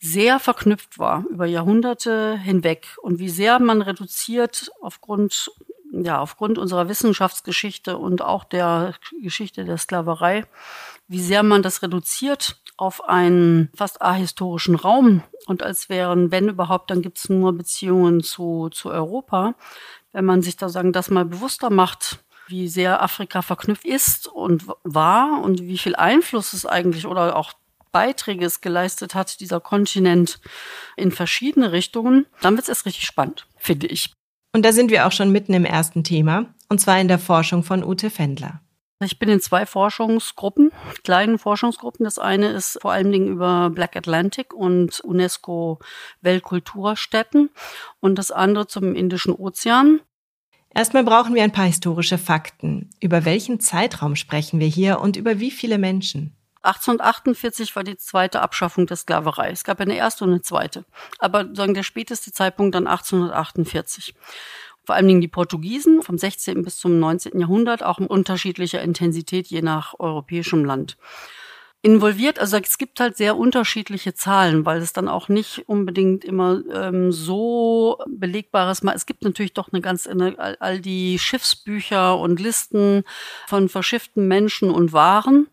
sehr 0.00 0.38
verknüpft 0.38 0.98
war 0.98 1.24
über 1.30 1.46
Jahrhunderte 1.46 2.36
hinweg 2.36 2.88
und 3.00 3.18
wie 3.18 3.30
sehr 3.30 3.58
man 3.58 3.80
reduziert 3.80 4.70
aufgrund 4.82 5.50
ja, 5.92 6.20
aufgrund 6.20 6.58
unserer 6.58 6.88
Wissenschaftsgeschichte 6.88 7.98
und 7.98 8.22
auch 8.22 8.44
der 8.44 8.94
Geschichte 9.20 9.64
der 9.64 9.76
Sklaverei, 9.76 10.44
wie 11.12 11.20
sehr 11.20 11.42
man 11.42 11.62
das 11.62 11.82
reduziert 11.82 12.56
auf 12.78 13.04
einen 13.04 13.70
fast 13.74 14.00
ahistorischen 14.00 14.74
Raum 14.74 15.22
und 15.46 15.62
als 15.62 15.90
wären, 15.90 16.30
wenn 16.30 16.48
überhaupt, 16.48 16.90
dann 16.90 17.02
gibt 17.02 17.18
es 17.18 17.28
nur 17.28 17.52
Beziehungen 17.52 18.22
zu, 18.22 18.70
zu 18.70 18.90
Europa. 18.90 19.54
Wenn 20.12 20.24
man 20.24 20.40
sich 20.40 20.56
da 20.56 20.70
sagen, 20.70 20.92
das 20.92 21.10
mal 21.10 21.26
bewusster 21.26 21.68
macht, 21.68 22.24
wie 22.48 22.66
sehr 22.66 23.02
Afrika 23.02 23.42
verknüpft 23.42 23.84
ist 23.84 24.26
und 24.26 24.64
war 24.84 25.42
und 25.42 25.62
wie 25.62 25.78
viel 25.78 25.94
Einfluss 25.94 26.54
es 26.54 26.64
eigentlich 26.66 27.06
oder 27.06 27.36
auch 27.36 27.52
Beiträge 27.92 28.46
es 28.46 28.62
geleistet 28.62 29.14
hat, 29.14 29.40
dieser 29.40 29.60
Kontinent 29.60 30.40
in 30.96 31.12
verschiedene 31.12 31.72
Richtungen, 31.72 32.26
dann 32.40 32.54
wird 32.54 32.64
es 32.64 32.68
erst 32.70 32.86
richtig 32.86 33.04
spannend, 33.04 33.46
finde 33.58 33.86
ich. 33.86 34.14
Und 34.54 34.64
da 34.64 34.72
sind 34.72 34.90
wir 34.90 35.06
auch 35.06 35.12
schon 35.12 35.30
mitten 35.30 35.52
im 35.52 35.66
ersten 35.66 36.04
Thema, 36.04 36.46
und 36.70 36.80
zwar 36.80 36.98
in 36.98 37.08
der 37.08 37.18
Forschung 37.18 37.64
von 37.64 37.84
Ute 37.84 38.08
Fendler. 38.08 38.61
Ich 39.04 39.18
bin 39.18 39.28
in 39.28 39.40
zwei 39.40 39.66
Forschungsgruppen, 39.66 40.70
kleinen 41.04 41.38
Forschungsgruppen. 41.38 42.04
Das 42.04 42.18
eine 42.18 42.48
ist 42.48 42.78
vor 42.80 42.92
allen 42.92 43.10
Dingen 43.10 43.28
über 43.28 43.70
Black 43.70 43.96
Atlantic 43.96 44.54
und 44.54 45.00
UNESCO 45.00 45.80
Weltkulturstätten 46.20 47.50
und 48.00 48.16
das 48.16 48.30
andere 48.30 48.66
zum 48.66 48.94
Indischen 48.94 49.34
Ozean. 49.34 50.00
Erstmal 50.74 51.04
brauchen 51.04 51.34
wir 51.34 51.42
ein 51.42 51.52
paar 51.52 51.66
historische 51.66 52.18
Fakten. 52.18 52.90
Über 53.00 53.24
welchen 53.24 53.60
Zeitraum 53.60 54.16
sprechen 54.16 54.60
wir 54.60 54.68
hier 54.68 55.00
und 55.00 55.16
über 55.16 55.38
wie 55.38 55.50
viele 55.50 55.78
Menschen? 55.78 56.34
1848 56.62 57.74
war 57.74 57.82
die 57.82 57.96
zweite 57.96 58.40
Abschaffung 58.40 58.86
der 58.86 58.96
Sklaverei. 58.96 59.50
Es 59.50 59.64
gab 59.64 59.80
eine 59.80 59.96
erste 59.96 60.24
und 60.24 60.30
eine 60.30 60.42
zweite. 60.42 60.84
Aber 61.18 61.48
sagen 61.54 61.74
der 61.74 61.82
späteste 61.82 62.32
Zeitpunkt 62.32 62.74
dann 62.74 62.86
1848 62.86 64.14
vor 64.84 64.94
allen 64.94 65.06
Dingen 65.06 65.20
die 65.20 65.28
Portugiesen 65.28 66.02
vom 66.02 66.18
16. 66.18 66.62
bis 66.62 66.78
zum 66.78 66.98
19. 66.98 67.38
Jahrhundert, 67.38 67.82
auch 67.82 67.98
in 67.98 68.06
unterschiedlicher 68.06 68.82
Intensität 68.82 69.46
je 69.46 69.62
nach 69.62 69.94
europäischem 69.98 70.64
Land. 70.64 70.96
Involviert, 71.84 72.38
also 72.38 72.58
es 72.58 72.78
gibt 72.78 73.00
halt 73.00 73.16
sehr 73.16 73.36
unterschiedliche 73.36 74.14
Zahlen, 74.14 74.64
weil 74.64 74.80
es 74.80 74.92
dann 74.92 75.08
auch 75.08 75.28
nicht 75.28 75.68
unbedingt 75.68 76.24
immer 76.24 76.62
ähm, 76.72 77.10
so 77.10 77.98
belegbares 78.06 78.84
mal. 78.84 78.94
Es 78.94 79.04
gibt 79.04 79.24
natürlich 79.24 79.52
doch 79.52 79.72
eine 79.72 79.80
ganz 79.80 80.06
eine, 80.06 80.38
all 80.60 80.78
die 80.78 81.18
Schiffsbücher 81.18 82.16
und 82.20 82.38
Listen 82.38 83.02
von 83.48 83.68
verschifften 83.68 84.28
Menschen 84.28 84.70
und 84.70 84.92
Waren. 84.92 85.48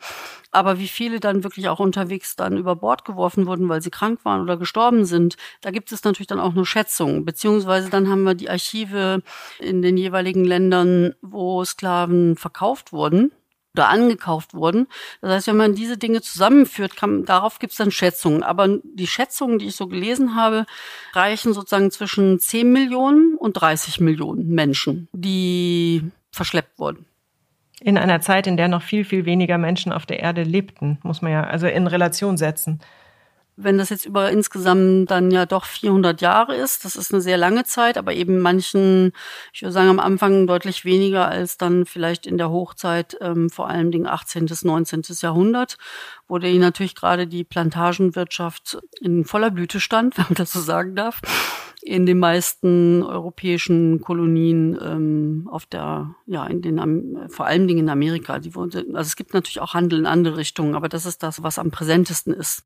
Aber 0.51 0.77
wie 0.77 0.88
viele 0.88 1.19
dann 1.19 1.43
wirklich 1.43 1.67
auch 1.67 1.79
unterwegs 1.79 2.36
dann 2.36 2.57
über 2.57 2.75
Bord 2.75 3.05
geworfen 3.05 3.48
wurden, 3.48 3.67
weil 3.67 3.81
sie 3.81 3.89
krank 3.89 4.19
waren 4.24 4.41
oder 4.41 4.57
gestorben 4.57 5.05
sind, 5.05 5.36
da 5.62 5.71
gibt 5.71 5.91
es 5.91 6.03
natürlich 6.03 6.27
dann 6.27 6.39
auch 6.39 6.53
nur 6.53 6.65
Schätzungen. 6.67 7.25
Beziehungsweise 7.25 7.89
dann 7.89 8.07
haben 8.07 8.24
wir 8.24 8.36
die 8.36 8.51
Archive 8.51 9.24
in 9.57 9.81
den 9.81 9.98
jeweiligen 9.98 10.45
Ländern, 10.45 11.15
wo 11.24 11.65
Sklaven 11.65 12.36
verkauft 12.36 12.93
wurden 12.93 13.31
oder 13.76 13.90
angekauft 13.90 14.54
wurden. 14.54 14.88
Das 15.22 15.32
heißt, 15.32 15.48
wenn 15.48 15.58
man 15.58 15.76
diese 15.76 15.98
Dinge 15.98 16.22
zusammenführt, 16.22 16.96
kann, 16.96 17.26
darauf 17.26 17.60
gibt 17.60 17.72
es 17.72 17.78
dann 17.78 17.92
Schätzungen. 17.92 18.44
Aber 18.44 18.80
die 18.84 19.08
Schätzungen, 19.08 19.60
die 19.60 19.68
ich 19.68 19.76
so 19.76 19.88
gelesen 19.88 20.36
habe, 20.36 20.66
reichen 21.14 21.54
sozusagen 21.54 21.92
zwischen 21.92 22.40
10 22.40 22.72
Millionen 22.72 23.36
und 23.36 23.54
30 23.54 24.00
Millionen 24.00 24.48
Menschen, 24.50 25.08
die 25.14 26.04
verschleppt 26.32 26.80
wurden. 26.80 27.06
In 27.82 27.98
einer 27.98 28.20
Zeit, 28.20 28.48
in 28.48 28.58
der 28.58 28.68
noch 28.68 28.82
viel, 28.82 29.06
viel 29.06 29.26
weniger 29.26 29.58
Menschen 29.58 29.94
auf 29.94 30.06
der 30.06 30.20
Erde 30.20 30.44
lebten, 30.44 31.00
muss 31.04 31.22
man 31.22 31.32
ja 31.32 31.44
also 31.44 31.68
in 31.68 31.88
Relation 31.88 32.38
setzen. 32.38 32.82
Wenn 33.62 33.78
das 33.78 33.89
jetzt 33.89 34.06
über 34.06 34.32
insgesamt 34.32 35.12
dann 35.12 35.32
ja 35.32 35.46
doch 35.46 35.66
400 35.66 36.22
Jahre 36.22 36.56
ist, 36.56 36.86
das 36.86 36.96
ist 36.96 37.13
eine 37.13 37.22
sehr 37.22 37.38
lange 37.38 37.66
Zeit, 37.66 37.98
aber 37.98 38.13
eben 38.13 38.39
manchen, 38.39 39.12
ich 39.54 39.62
würde 39.62 39.74
sagen 39.74 39.89
am 39.89 40.00
Anfang 40.00 40.48
deutlich 40.48 40.86
weniger 40.86 41.28
als 41.28 41.58
dann 41.58 41.86
vielleicht 41.86 42.25
in 42.25 42.38
der 42.38 42.50
Hochzeit, 42.50 43.18
ähm, 43.22 43.50
vor 43.50 43.68
allem 43.70 43.92
Dingen 43.92 44.08
18. 44.08 44.46
bis 44.46 44.63
19. 44.63 45.04
Jahrhundert, 45.22 45.78
wo 46.28 46.38
die 46.38 46.58
natürlich 46.58 46.96
gerade 46.96 47.28
die 47.28 47.44
Plantagenwirtschaft 47.44 48.80
in 49.01 49.25
voller 49.25 49.51
Blüte 49.51 49.80
stand, 49.80 50.18
wenn 50.18 50.25
man 50.30 50.36
das 50.36 50.54
so 50.54 50.62
sagen 50.62 50.96
darf 50.96 51.22
in 51.82 52.06
den 52.06 52.20
meisten 52.20 53.04
europäischen 53.04 54.01
Kolonien 54.01 54.78
ähm, 54.82 55.48
auf 55.50 55.66
der, 55.66 56.16
ja, 56.25 56.46
in 56.46 56.62
den, 56.62 57.30
vor 57.30 57.46
allen 57.46 57.68
Dingen 57.68 57.80
in 57.80 57.89
Amerika. 57.89 58.39
Die 58.39 58.54
wurde, 58.56 58.86
also 58.94 59.08
es 59.08 59.16
gibt 59.16 59.34
natürlich 59.34 59.62
auch 59.62 59.74
Handel 59.74 60.00
in 60.00 60.06
andere 60.06 60.38
Richtungen, 60.38 60.75
aber 60.75 60.89
das 60.89 61.06
ist 61.06 61.24
das, 61.24 61.42
was 61.42 61.58
am 61.58 61.72
präsentesten 61.72 62.34
ist. 62.34 62.63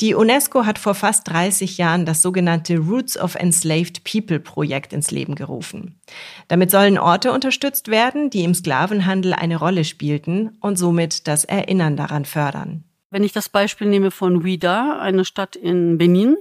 Die 0.00 0.14
UNESCO 0.14 0.64
hat 0.64 0.78
vor 0.78 0.94
fast 0.94 1.26
30 1.28 1.76
Jahren 1.76 2.06
das 2.06 2.22
sogenannte 2.22 2.78
Roots 2.78 3.18
of 3.18 3.34
Enslaved 3.34 4.04
People 4.04 4.38
Projekt 4.38 4.92
ins 4.92 5.10
Leben 5.10 5.34
gerufen. 5.34 6.00
Damit 6.46 6.70
sollen 6.70 6.98
Orte 6.98 7.32
unterstützt 7.32 7.88
werden, 7.88 8.30
die 8.30 8.44
im 8.44 8.54
Sklavenhandel 8.54 9.32
eine 9.32 9.56
Rolle 9.56 9.82
spielten 9.84 10.56
und 10.60 10.76
somit 10.76 11.26
das 11.26 11.44
Erinnern 11.44 11.96
daran 11.96 12.24
fördern. 12.24 12.84
Wenn 13.10 13.24
ich 13.24 13.32
das 13.32 13.48
Beispiel 13.48 13.88
nehme 13.88 14.12
von 14.12 14.44
Ouida, 14.44 15.00
eine 15.00 15.24
Stadt 15.24 15.56
in 15.56 15.98
Benin, 15.98 16.36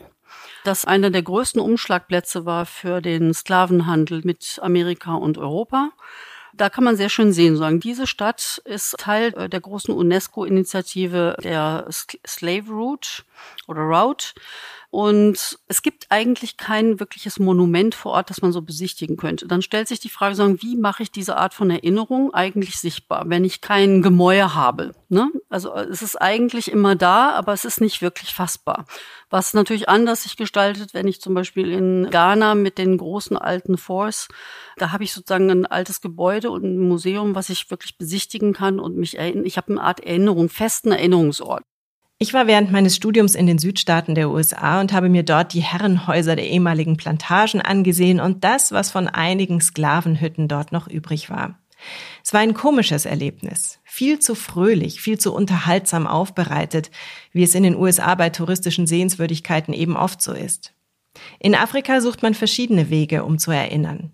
das 0.64 0.86
einer 0.86 1.10
der 1.10 1.24
größten 1.24 1.62
Umschlagplätze 1.62 2.46
war 2.46 2.68
für 2.68 3.02
den 3.02 3.34
Sklavenhandel 3.34 4.22
mit 4.24 4.60
Amerika 4.62 5.16
und 5.16 5.40
Europa. 5.40 5.92
Da 6.58 6.70
kann 6.70 6.84
man 6.84 6.98
sehr 6.98 7.10
schön 7.10 7.34
sehen, 7.34 7.56
sagen, 7.56 7.80
diese 7.80 8.08
Stadt 8.08 8.62
ist 8.66 8.96
Teil 8.98 9.34
äh, 9.36 9.48
der 9.48 9.62
großen 9.62 9.94
UNESCO-Initiative 9.94 11.38
der 11.44 11.88
Slave 12.26 12.72
Route 12.72 13.24
oder 13.68 13.82
Route. 13.82 14.34
Und 14.89 15.60
es 15.67 15.82
gibt 15.82 16.08
eigentlich 16.10 16.56
kein 16.56 17.01
wirkliches 17.01 17.39
Monument 17.39 17.94
vor 17.94 18.13
Ort, 18.13 18.29
das 18.29 18.41
man 18.41 18.53
so 18.53 18.62
besichtigen 18.62 19.17
könnte. 19.17 19.46
Dann 19.46 19.62
stellt 19.62 19.89
sich 19.89 20.00
die 20.00 20.10
Frage, 20.10 20.38
wie 20.62 20.77
mache 20.77 21.03
ich 21.03 21.12
diese 21.12 21.36
Art 21.36 21.53
von 21.53 21.70
Erinnerung 21.70 22.34
eigentlich 22.34 22.77
sichtbar, 22.77 23.25
wenn 23.27 23.44
ich 23.44 23.60
kein 23.60 24.01
Gemäuer 24.01 24.56
habe? 24.56 24.94
Ne? 25.10 25.29
Also 25.50 25.74
es 25.74 26.01
ist 26.01 26.15
eigentlich 26.15 26.72
immer 26.72 26.96
da, 26.96 27.32
aber 27.32 27.51
es 27.51 27.65
ist 27.65 27.82
nicht 27.82 28.01
wirklich 28.01 28.34
fassbar. 28.34 28.86
Was 29.29 29.53
natürlich 29.53 29.89
anders 29.89 30.24
sich 30.24 30.38
gestaltet, 30.38 30.94
wenn 30.94 31.08
ich 31.08 31.20
zum 31.20 31.34
Beispiel 31.34 31.70
in 31.74 32.10
Ghana 32.10 32.56
mit 32.56 32.77
den 32.77 32.98
großen 32.98 33.38
alten 33.38 33.77
Forts, 33.77 34.29
da 34.77 34.94
habe 34.94 35.03
ich 35.03 35.12
sozusagen 35.12 35.51
ein 35.51 35.65
altes 35.65 36.00
Gebäude 36.00 36.50
und 36.50 36.63
ein 36.63 36.79
Museum, 36.79 37.36
was 37.36 37.50
ich 37.50 37.70
wirklich 37.70 37.98
besichtigen 37.98 38.53
kann 38.53 38.79
und 38.79 38.96
mich 38.96 39.17
erinnern. 39.17 39.46
Ich 39.46 39.58
habe 39.58 39.74
eine 39.74 39.84
Art 39.84 40.00
Erinnerung, 40.00 40.48
festen 40.48 40.94
Erinnerungsort. 40.94 41.63
Ich 42.20 42.34
war 42.34 42.48
während 42.48 42.72
meines 42.72 42.96
Studiums 42.96 43.36
in 43.36 43.46
den 43.46 43.60
Südstaaten 43.60 44.16
der 44.16 44.32
USA 44.32 44.80
und 44.82 44.92
habe 44.92 45.08
mir 45.08 45.22
dort 45.22 45.54
die 45.54 45.62
Herrenhäuser 45.62 46.36
der 46.36 46.48
ehemaligen 46.48 46.98
Plantagen 46.98 47.62
angesehen 47.62 48.20
und 48.20 48.44
das, 48.44 48.72
was 48.72 48.90
von 48.90 49.08
einigen 49.08 49.62
Sklavenhütten 49.62 50.48
dort 50.48 50.72
noch 50.72 50.88
übrig 50.88 51.30
war. 51.30 51.60
Es 52.24 52.34
war 52.34 52.42
ein 52.42 52.56
komisches 52.56 53.06
Erlebnis, 53.06 53.80
viel 53.84 54.18
zu 54.18 54.34
fröhlich, 54.34 55.00
viel 55.00 55.20
zu 55.20 55.32
unterhaltsam 55.32 56.08
aufbereitet, 56.08 56.90
wie 57.34 57.44
es 57.44 57.54
in 57.54 57.62
den 57.62 57.76
USA 57.76 58.16
bei 58.16 58.32
touristischen 58.32 58.88
Sehenswürdigkeiten 58.88 59.76
eben 59.76 59.96
oft 59.96 60.20
so 60.20 60.34
ist. 60.34 60.74
In 61.40 61.54
Afrika 61.54 62.02
sucht 62.02 62.24
man 62.24 62.34
verschiedene 62.34 62.90
Wege, 62.90 63.26
um 63.26 63.38
zu 63.38 63.52
erinnern. 63.52 64.12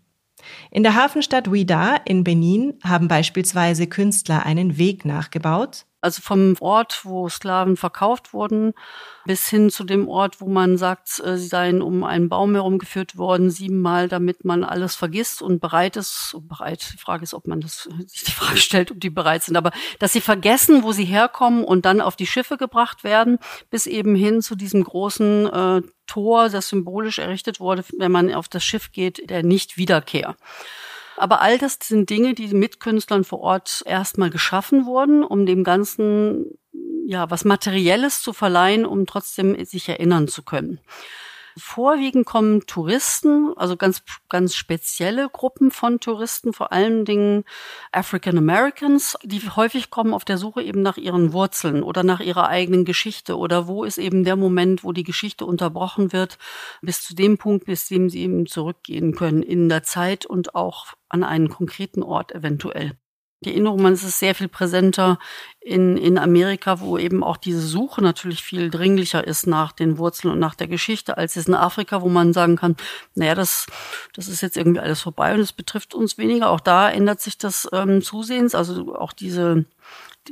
In 0.72 0.84
der 0.84 0.96
Hafenstadt 0.96 1.48
Ouida 1.48 1.96
in 2.04 2.26
Benin 2.26 2.74
haben 2.84 3.08
beispielsweise 3.08 3.88
Künstler 3.88 4.46
einen 4.46 4.78
Weg 4.78 5.06
nachgebaut, 5.06 5.86
also 6.04 6.22
vom 6.22 6.56
Ort, 6.60 7.06
wo 7.06 7.30
Sklaven 7.30 7.78
verkauft 7.78 8.34
wurden, 8.34 8.74
bis 9.26 9.48
hin 9.48 9.70
zu 9.70 9.86
dem 9.86 10.10
Ort, 10.10 10.42
wo 10.42 10.48
man 10.48 10.78
sagt, 10.78 11.22
äh, 11.24 11.38
sie 11.38 11.48
seien 11.48 11.82
um 11.82 12.04
einen 12.04 12.28
Baum 12.28 12.54
herumgeführt 12.56 13.18
worden, 13.18 13.50
siebenmal, 13.50 14.10
damit 14.10 14.44
man 14.44 14.64
alles 14.66 14.96
vergisst 14.96 15.42
und 15.42 15.62
bereit 15.62 15.96
ist. 15.96 16.36
Bereit, 16.42 16.86
die 16.94 16.98
Frage 16.98 17.24
ist, 17.24 17.34
ob 17.34 17.48
man 17.48 17.62
das, 17.62 17.84
sich 18.08 18.26
die 18.26 18.32
Frage 18.32 18.58
stellt, 18.58 18.92
ob 18.92 19.00
die 19.00 19.10
bereit 19.10 19.44
sind, 19.44 19.56
aber 19.56 19.72
dass 20.00 20.14
sie 20.14 20.22
vergessen, 20.22 20.84
wo 20.84 20.92
sie 20.92 21.06
herkommen 21.06 21.64
und 21.64 21.86
dann 21.86 22.02
auf 22.02 22.18
die 22.18 22.28
Schiffe 22.28 22.58
gebracht 22.58 23.04
werden, 23.04 23.40
bis 23.70 23.88
eben 23.88 24.16
hin 24.16 24.42
zu 24.42 24.56
diesem 24.56 24.84
großen 24.84 25.48
äh, 25.48 25.82
Tor, 26.06 26.50
das 26.50 26.68
symbolisch 26.68 27.20
errichtet 27.20 27.62
wurde, 27.62 27.86
wenn 27.98 28.12
man 28.12 28.34
auf 28.34 28.50
das 28.50 28.64
Schiff 28.66 28.92
geht, 28.92 29.30
der 29.30 29.42
Nicht-Wiederkehr. 29.42 30.36
Aber 31.24 31.40
all 31.40 31.58
das 31.58 31.78
sind 31.82 32.10
Dinge, 32.10 32.34
die 32.34 32.50
mit 32.50 32.82
Künstlern 32.82 33.24
vor 33.24 33.40
Ort 33.40 33.82
erstmal 33.86 34.30
geschaffen 34.30 34.86
wurden, 34.86 35.24
um 35.24 35.46
dem 35.46 35.64
Ganzen 35.64 36.58
ja 37.06 37.32
was 37.32 37.46
Materielles 37.46 38.22
zu 38.22 38.34
verleihen, 38.34 38.86
um 38.86 39.06
trotzdem 39.06 39.64
sich 39.64 39.88
erinnern 39.88 40.28
zu 40.28 40.44
können. 40.44 40.82
Vorwiegend 41.58 42.26
kommen 42.26 42.66
Touristen, 42.66 43.54
also 43.56 43.78
ganz, 43.78 44.04
ganz 44.30 44.56
spezielle 44.56 45.30
Gruppen 45.30 45.72
von 45.72 46.00
Touristen, 46.00 46.54
vor 46.54 46.72
allen 46.72 47.06
Dingen 47.06 47.44
African 47.92 48.38
Americans, 48.38 49.18
die 49.24 49.40
häufig 49.42 49.90
kommen 49.90 50.14
auf 50.14 50.26
der 50.26 50.38
Suche 50.38 50.64
eben 50.64 50.82
nach 50.82 50.98
ihren 50.98 51.32
Wurzeln 51.34 51.84
oder 51.84 52.04
nach 52.04 52.20
ihrer 52.20 52.48
eigenen 52.48 52.86
Geschichte 52.86 53.38
oder 53.38 53.68
wo 53.68 53.84
ist 53.84 53.98
eben 53.98 54.24
der 54.24 54.36
Moment, 54.36 54.84
wo 54.84 54.92
die 54.92 55.04
Geschichte 55.04 55.46
unterbrochen 55.46 56.12
wird, 56.12 56.38
bis 56.82 57.04
zu 57.04 57.16
dem 57.16 57.38
Punkt, 57.38 57.66
bis 57.66 57.88
dem 57.88 58.10
sie 58.10 58.22
eben 58.22 58.48
zurückgehen 58.48 59.14
können 59.14 59.44
in 59.44 59.70
der 59.70 59.84
Zeit 59.84 60.26
und 60.26 60.56
auch 60.56 60.88
an 61.10 61.24
einen 61.24 61.50
konkreten 61.50 62.02
Ort 62.02 62.34
eventuell. 62.34 62.98
Die 63.44 63.52
Erinnerung, 63.52 63.82
man 63.82 63.94
ist 63.94 64.20
sehr 64.20 64.36
viel 64.36 64.48
präsenter 64.48 65.20
in, 65.60 65.98
in 65.98 66.18
Amerika, 66.18 66.80
wo 66.80 66.98
eben 66.98 67.24
auch 67.24 67.38
diese 67.38 67.62
Suche 67.62 68.02
natürlich 68.02 68.44
viel 68.44 68.70
dringlicher 68.70 69.26
ist 69.26 69.48
nach 69.48 69.72
den 69.72 69.98
Wurzeln 69.98 70.32
und 70.32 70.40
nach 70.40 70.56
der 70.56 70.68
Geschichte, 70.68 71.18
als 71.18 71.36
es 71.36 71.48
in 71.48 71.54
Afrika, 71.54 72.02
wo 72.02 72.10
man 72.10 72.34
sagen 72.34 72.56
kann, 72.56 72.76
naja, 73.16 73.36
das, 73.36 73.68
das 74.16 74.28
ist 74.28 74.42
jetzt 74.42 74.58
irgendwie 74.58 74.82
alles 74.82 75.02
vorbei 75.02 75.34
und 75.34 75.40
es 75.40 75.54
betrifft 75.54 75.94
uns 75.94 76.18
weniger. 76.18 76.50
Auch 76.50 76.60
da 76.60 76.90
ändert 76.90 77.22
sich 77.22 77.38
das 77.38 77.68
ähm, 77.72 78.02
zusehends, 78.02 78.56
also 78.56 78.96
auch 78.96 79.14
diese, 79.14 79.66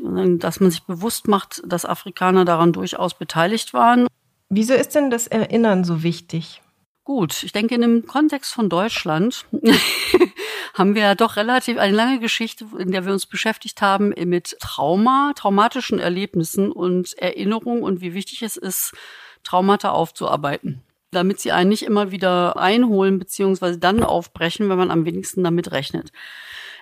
dass 0.01 0.59
man 0.59 0.71
sich 0.71 0.83
bewusst 0.83 1.27
macht, 1.27 1.61
dass 1.65 1.85
Afrikaner 1.85 2.45
daran 2.45 2.73
durchaus 2.73 3.13
beteiligt 3.13 3.73
waren. 3.73 4.07
Wieso 4.49 4.73
ist 4.73 4.95
denn 4.95 5.09
das 5.09 5.27
Erinnern 5.27 5.83
so 5.83 6.03
wichtig? 6.03 6.61
Gut, 7.03 7.43
ich 7.43 7.51
denke, 7.51 7.75
in 7.75 7.81
dem 7.81 8.05
Kontext 8.05 8.53
von 8.53 8.69
Deutschland 8.69 9.45
haben 10.73 10.95
wir 10.95 11.01
ja 11.01 11.15
doch 11.15 11.35
relativ 11.35 11.77
eine 11.77 11.95
lange 11.95 12.19
Geschichte, 12.19 12.65
in 12.77 12.91
der 12.91 13.05
wir 13.05 13.13
uns 13.13 13.25
beschäftigt 13.25 13.81
haben 13.81 14.09
mit 14.09 14.57
Trauma, 14.59 15.33
traumatischen 15.35 15.99
Erlebnissen 15.99 16.71
und 16.71 17.17
Erinnerungen 17.17 17.83
und 17.83 18.01
wie 18.01 18.13
wichtig 18.13 18.41
es 18.41 18.57
ist, 18.57 18.93
Traumata 19.43 19.91
aufzuarbeiten 19.91 20.83
damit 21.11 21.39
sie 21.39 21.51
einen 21.51 21.69
nicht 21.69 21.83
immer 21.83 22.11
wieder 22.11 22.57
einholen 22.57 23.19
beziehungsweise 23.19 23.77
dann 23.77 24.03
aufbrechen, 24.03 24.69
wenn 24.69 24.77
man 24.77 24.91
am 24.91 25.05
wenigsten 25.05 25.43
damit 25.43 25.71
rechnet. 25.71 26.11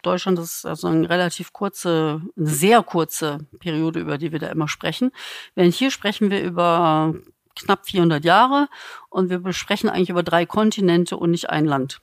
Deutschland 0.03 0.39
ist 0.39 0.65
also 0.65 0.87
eine 0.87 1.09
relativ 1.09 1.51
kurze, 1.51 2.21
eine 2.37 2.47
sehr 2.47 2.83
kurze 2.83 3.39
Periode, 3.59 3.99
über 3.99 4.17
die 4.17 4.31
wir 4.31 4.39
da 4.39 4.47
immer 4.47 4.67
sprechen. 4.67 5.11
Während 5.55 5.73
hier 5.73 5.91
sprechen 5.91 6.31
wir 6.31 6.41
über 6.41 7.15
knapp 7.55 7.85
400 7.85 8.23
Jahre 8.23 8.69
und 9.09 9.29
wir 9.29 9.39
besprechen 9.39 9.89
eigentlich 9.89 10.09
über 10.09 10.23
drei 10.23 10.45
Kontinente 10.45 11.17
und 11.17 11.31
nicht 11.31 11.49
ein 11.49 11.65
Land. 11.65 11.99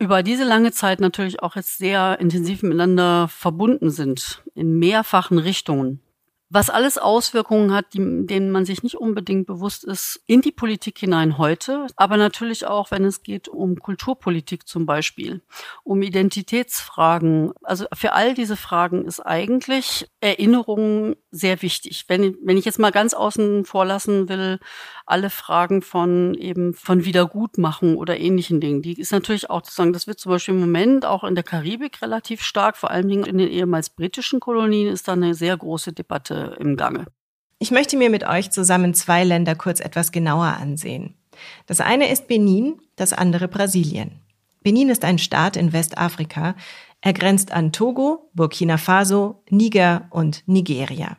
Über 0.00 0.22
diese 0.22 0.44
lange 0.44 0.72
Zeit 0.72 0.98
natürlich 0.98 1.42
auch 1.42 1.56
jetzt 1.56 1.76
sehr 1.76 2.18
intensiv 2.20 2.62
miteinander 2.62 3.28
verbunden 3.28 3.90
sind, 3.90 4.42
in 4.54 4.78
mehrfachen 4.78 5.38
Richtungen 5.38 6.00
was 6.52 6.68
alles 6.68 6.98
Auswirkungen 6.98 7.72
hat, 7.72 7.94
die, 7.94 8.26
denen 8.26 8.50
man 8.50 8.64
sich 8.64 8.82
nicht 8.82 8.96
unbedingt 8.96 9.46
bewusst 9.46 9.84
ist, 9.84 10.20
in 10.26 10.40
die 10.42 10.50
Politik 10.50 10.98
hinein 10.98 11.38
heute, 11.38 11.86
aber 11.94 12.16
natürlich 12.16 12.66
auch, 12.66 12.90
wenn 12.90 13.04
es 13.04 13.22
geht 13.22 13.46
um 13.46 13.76
Kulturpolitik 13.76 14.66
zum 14.66 14.84
Beispiel, 14.84 15.42
um 15.84 16.02
Identitätsfragen. 16.02 17.52
Also 17.62 17.86
für 17.94 18.14
all 18.14 18.34
diese 18.34 18.56
Fragen 18.56 19.04
ist 19.04 19.20
eigentlich 19.20 20.10
Erinnerung 20.20 21.14
sehr 21.30 21.62
wichtig. 21.62 22.06
Wenn, 22.08 22.36
wenn 22.42 22.58
ich 22.58 22.64
jetzt 22.64 22.80
mal 22.80 22.90
ganz 22.90 23.14
außen 23.14 23.64
vor 23.64 23.86
lassen 23.86 24.28
will, 24.28 24.58
alle 25.10 25.30
Fragen 25.30 25.82
von 25.82 26.34
eben 26.34 26.74
von 26.74 27.04
Wiedergutmachen 27.04 27.96
oder 27.96 28.18
ähnlichen 28.18 28.60
Dingen, 28.60 28.82
die 28.82 28.98
ist 28.98 29.12
natürlich 29.12 29.50
auch 29.50 29.62
zu 29.62 29.72
sagen, 29.72 29.92
das 29.92 30.06
wird 30.06 30.20
zum 30.20 30.30
Beispiel 30.30 30.54
im 30.54 30.60
Moment 30.60 31.04
auch 31.04 31.24
in 31.24 31.34
der 31.34 31.44
Karibik 31.44 32.00
relativ 32.02 32.42
stark, 32.42 32.76
vor 32.76 32.90
allen 32.90 33.08
Dingen 33.08 33.24
in 33.24 33.38
den 33.38 33.48
ehemals 33.48 33.90
britischen 33.90 34.40
Kolonien 34.40 34.92
ist 34.92 35.08
da 35.08 35.12
eine 35.12 35.34
sehr 35.34 35.56
große 35.56 35.92
Debatte 35.92 36.56
im 36.58 36.76
Gange. 36.76 37.06
Ich 37.58 37.70
möchte 37.70 37.96
mir 37.96 38.08
mit 38.08 38.26
euch 38.26 38.50
zusammen 38.50 38.94
zwei 38.94 39.22
Länder 39.24 39.54
kurz 39.54 39.80
etwas 39.80 40.12
genauer 40.12 40.56
ansehen. 40.60 41.14
Das 41.66 41.80
eine 41.80 42.10
ist 42.10 42.26
Benin, 42.26 42.80
das 42.96 43.12
andere 43.12 43.48
Brasilien. 43.48 44.20
Benin 44.62 44.88
ist 44.88 45.04
ein 45.04 45.18
Staat 45.18 45.56
in 45.56 45.72
Westafrika. 45.72 46.54
Er 47.00 47.12
grenzt 47.12 47.52
an 47.52 47.72
Togo, 47.72 48.30
Burkina 48.34 48.76
Faso, 48.76 49.42
Niger 49.48 50.08
und 50.10 50.42
Nigeria. 50.46 51.16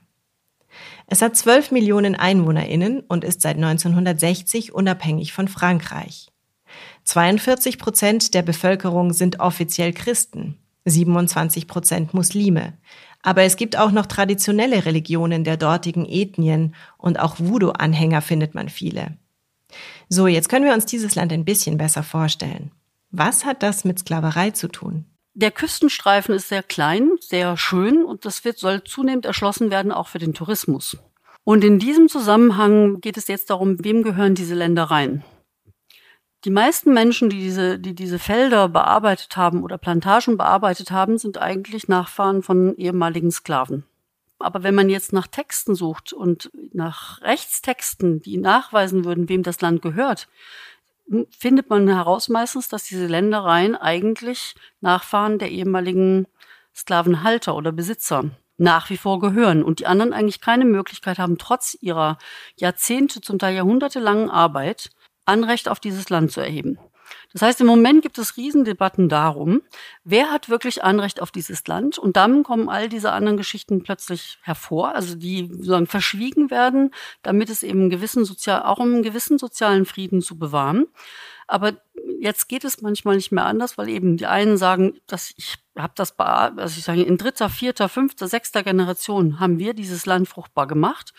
Es 1.11 1.21
hat 1.21 1.35
12 1.35 1.71
Millionen 1.71 2.15
EinwohnerInnen 2.15 3.01
und 3.01 3.25
ist 3.25 3.41
seit 3.41 3.57
1960 3.57 4.73
unabhängig 4.73 5.33
von 5.33 5.49
Frankreich. 5.49 6.31
42 7.03 7.77
Prozent 7.79 8.33
der 8.33 8.43
Bevölkerung 8.43 9.11
sind 9.11 9.41
offiziell 9.41 9.91
Christen, 9.91 10.57
27 10.85 11.67
Prozent 11.67 12.13
Muslime, 12.13 12.77
aber 13.21 13.41
es 13.41 13.57
gibt 13.57 13.77
auch 13.77 13.91
noch 13.91 14.05
traditionelle 14.05 14.85
Religionen 14.85 15.43
der 15.43 15.57
dortigen 15.57 16.05
Ethnien 16.05 16.75
und 16.97 17.19
auch 17.19 17.35
Voodoo-Anhänger 17.39 18.21
findet 18.21 18.55
man 18.55 18.69
viele. 18.69 19.17
So, 20.07 20.27
jetzt 20.27 20.47
können 20.47 20.63
wir 20.63 20.73
uns 20.73 20.85
dieses 20.85 21.15
Land 21.15 21.33
ein 21.33 21.43
bisschen 21.43 21.77
besser 21.77 22.03
vorstellen. 22.03 22.71
Was 23.09 23.43
hat 23.43 23.63
das 23.63 23.83
mit 23.83 23.99
Sklaverei 23.99 24.51
zu 24.51 24.69
tun? 24.69 25.03
Der 25.33 25.51
Küstenstreifen 25.51 26.35
ist 26.35 26.49
sehr 26.49 26.63
klein, 26.63 27.11
sehr 27.21 27.55
schön 27.55 28.03
und 28.03 28.25
das 28.25 28.43
wird, 28.43 28.57
soll 28.57 28.83
zunehmend 28.83 29.25
erschlossen 29.25 29.71
werden, 29.71 29.91
auch 29.91 30.07
für 30.07 30.19
den 30.19 30.33
Tourismus. 30.33 30.97
Und 31.43 31.63
in 31.63 31.79
diesem 31.79 32.09
Zusammenhang 32.09 32.99
geht 32.99 33.17
es 33.17 33.27
jetzt 33.27 33.49
darum, 33.49 33.83
wem 33.83 34.03
gehören 34.03 34.35
diese 34.35 34.55
Länder 34.55 34.83
rein? 34.83 35.23
Die 36.43 36.49
meisten 36.49 36.93
Menschen, 36.93 37.29
die 37.29 37.39
diese, 37.39 37.79
die 37.79 37.95
diese 37.95 38.19
Felder 38.19 38.67
bearbeitet 38.67 39.37
haben 39.37 39.63
oder 39.63 39.77
Plantagen 39.77 40.37
bearbeitet 40.37 40.91
haben, 40.91 41.17
sind 41.17 41.37
eigentlich 41.37 41.87
Nachfahren 41.87 42.41
von 42.41 42.75
ehemaligen 42.75 43.31
Sklaven. 43.31 43.85
Aber 44.39 44.63
wenn 44.63 44.75
man 44.75 44.89
jetzt 44.89 45.13
nach 45.13 45.27
Texten 45.27 45.75
sucht 45.75 46.13
und 46.13 46.51
nach 46.73 47.21
Rechtstexten, 47.21 48.21
die 48.21 48.37
nachweisen 48.37 49.05
würden, 49.05 49.29
wem 49.29 49.43
das 49.43 49.61
Land 49.61 49.83
gehört, 49.83 50.27
findet 51.37 51.69
man 51.69 51.87
heraus 51.87 52.29
meistens, 52.29 52.69
dass 52.69 52.83
diese 52.83 53.07
Ländereien 53.07 53.75
eigentlich 53.75 54.55
Nachfahren 54.79 55.39
der 55.39 55.51
ehemaligen 55.51 56.27
Sklavenhalter 56.73 57.55
oder 57.55 57.71
Besitzer 57.71 58.31
nach 58.57 58.89
wie 58.89 58.97
vor 58.97 59.19
gehören 59.19 59.63
und 59.63 59.79
die 59.79 59.87
anderen 59.87 60.13
eigentlich 60.13 60.39
keine 60.39 60.65
Möglichkeit 60.65 61.17
haben, 61.17 61.37
trotz 61.37 61.75
ihrer 61.81 62.17
Jahrzehnte, 62.55 63.19
zum 63.19 63.39
Teil 63.39 63.55
jahrhundertelangen 63.55 64.29
Arbeit, 64.29 64.91
Anrecht 65.25 65.67
auf 65.67 65.79
dieses 65.79 66.09
Land 66.09 66.31
zu 66.31 66.41
erheben. 66.41 66.77
Das 67.33 67.41
heißt, 67.41 67.61
im 67.61 67.67
Moment 67.67 68.01
gibt 68.01 68.17
es 68.17 68.37
Riesendebatten 68.37 69.09
darum, 69.09 69.61
wer 70.03 70.31
hat 70.31 70.49
wirklich 70.49 70.83
Anrecht 70.83 71.21
auf 71.21 71.31
dieses 71.31 71.65
Land? 71.67 71.97
Und 71.97 72.17
dann 72.17 72.43
kommen 72.43 72.69
all 72.69 72.89
diese 72.89 73.11
anderen 73.11 73.37
Geschichten 73.37 73.83
plötzlich 73.83 74.37
hervor, 74.41 74.95
also 74.95 75.15
die 75.15 75.47
sozusagen 75.51 75.87
verschwiegen 75.87 76.51
werden, 76.51 76.91
damit 77.21 77.49
es 77.49 77.63
eben 77.63 77.89
gewissen 77.89 78.25
sozial, 78.25 78.63
auch 78.63 78.79
um 78.79 78.93
einen 78.93 79.03
gewissen 79.03 79.37
sozialen 79.37 79.85
Frieden 79.85 80.21
zu 80.21 80.37
bewahren. 80.37 80.87
Aber 81.47 81.73
jetzt 82.19 82.47
geht 82.47 82.63
es 82.63 82.81
manchmal 82.81 83.17
nicht 83.17 83.31
mehr 83.31 83.45
anders, 83.45 83.77
weil 83.77 83.89
eben 83.89 84.15
die 84.15 84.25
einen 84.25 84.57
sagen, 84.57 84.99
dass 85.07 85.33
ich 85.35 85.57
habe 85.77 85.93
das, 85.95 86.17
also 86.17 86.77
ich 86.77 86.83
sage, 86.83 87.01
in 87.01 87.17
dritter, 87.17 87.49
vierter, 87.49 87.89
fünfter, 87.89 88.27
sechster 88.27 88.63
Generation 88.63 89.39
haben 89.39 89.59
wir 89.59 89.73
dieses 89.73 90.05
Land 90.05 90.27
fruchtbar 90.27 90.67
gemacht. 90.67 91.13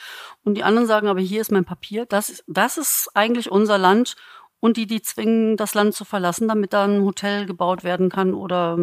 Und 0.45 0.55
die 0.55 0.65
anderen 0.65 0.87
sagen, 0.87 1.09
aber 1.09 1.21
hier 1.21 1.41
ist 1.41 1.53
mein 1.53 1.65
Papier, 1.65 2.07
das, 2.07 2.43
das 2.47 2.79
ist 2.79 3.11
eigentlich 3.15 3.51
unser 3.51 3.79
Land 3.79 4.17
und 4.63 4.77
die, 4.77 4.87
die 4.87 5.03
zwingen, 5.03 5.57
das 5.57 5.75
Land 5.75 5.95
zu 5.95 6.05
verlassen, 6.05 6.47
damit 6.47 6.73
da 6.73 6.85
ein 6.85 7.03
Hotel 7.03 7.47
gebaut 7.47 7.83
werden 7.83 8.09
kann 8.09 8.33
oder, 8.33 8.79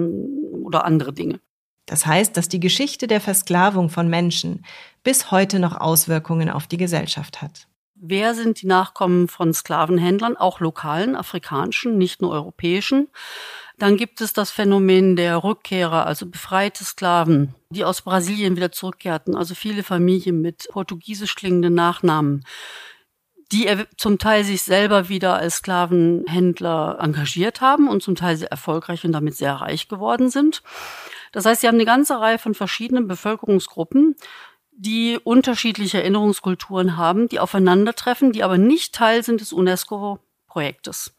oder 0.62 0.84
andere 0.86 1.14
Dinge. 1.14 1.40
Das 1.86 2.06
heißt, 2.06 2.36
dass 2.36 2.50
die 2.50 2.60
Geschichte 2.60 3.08
der 3.08 3.22
Versklavung 3.22 3.90
von 3.90 4.10
Menschen 4.10 4.66
bis 5.04 5.32
heute 5.32 5.58
noch 5.58 5.80
Auswirkungen 5.80 6.50
auf 6.50 6.68
die 6.68 6.78
Gesellschaft 6.78 7.42
hat. 7.42 7.68
Wer 7.96 8.36
sind 8.36 8.62
die 8.62 8.68
Nachkommen 8.68 9.28
von 9.30 9.54
Sklavenhändlern, 9.54 10.38
auch 10.38 10.60
lokalen, 10.60 11.16
afrikanischen, 11.16 11.98
nicht 11.98 12.22
nur 12.22 12.32
europäischen? 12.32 13.08
Dann 13.78 13.96
gibt 13.96 14.20
es 14.20 14.34
das 14.34 14.52
Phänomen 14.52 15.16
der 15.16 15.44
Rückkehrer, 15.44 16.06
also 16.06 16.26
befreite 16.26 16.84
Sklaven, 16.84 17.56
die 17.70 17.86
aus 17.86 18.02
Brasilien 18.02 18.58
wieder 18.58 18.74
zurückkehrten, 18.74 19.36
also 19.36 19.56
viele 19.56 19.84
Familien 19.84 20.42
mit 20.42 20.68
portugiesisch 20.72 21.36
klingenden 21.36 21.74
Nachnamen, 21.74 22.44
die 23.52 23.68
zum 23.98 24.20
Teil 24.20 24.44
sich 24.44 24.62
selber 24.62 25.10
wieder 25.10 25.36
als 25.36 25.58
Sklavenhändler 25.58 26.98
engagiert 27.02 27.62
haben 27.62 27.88
und 27.88 28.04
zum 28.04 28.16
Teil 28.16 28.38
sehr 28.38 28.52
erfolgreich 28.52 29.06
und 29.06 29.12
damit 29.12 29.36
sehr 29.36 29.54
reich 29.56 29.88
geworden 29.88 30.30
sind. 30.30 30.62
Das 31.32 31.46
heißt, 31.46 31.62
sie 31.62 31.68
haben 31.68 31.76
eine 31.76 31.86
ganze 31.86 32.20
Reihe 32.20 32.38
von 32.38 32.54
verschiedenen 32.54 33.08
Bevölkerungsgruppen, 33.08 34.16
die 34.72 35.20
unterschiedliche 35.24 36.02
Erinnerungskulturen 36.02 36.96
haben, 36.96 37.28
die 37.28 37.40
aufeinandertreffen, 37.40 38.32
die 38.32 38.44
aber 38.44 38.58
nicht 38.58 38.94
Teil 38.94 39.24
sind 39.24 39.42
des 39.42 39.52
UNESCO-Projektes 39.52 41.14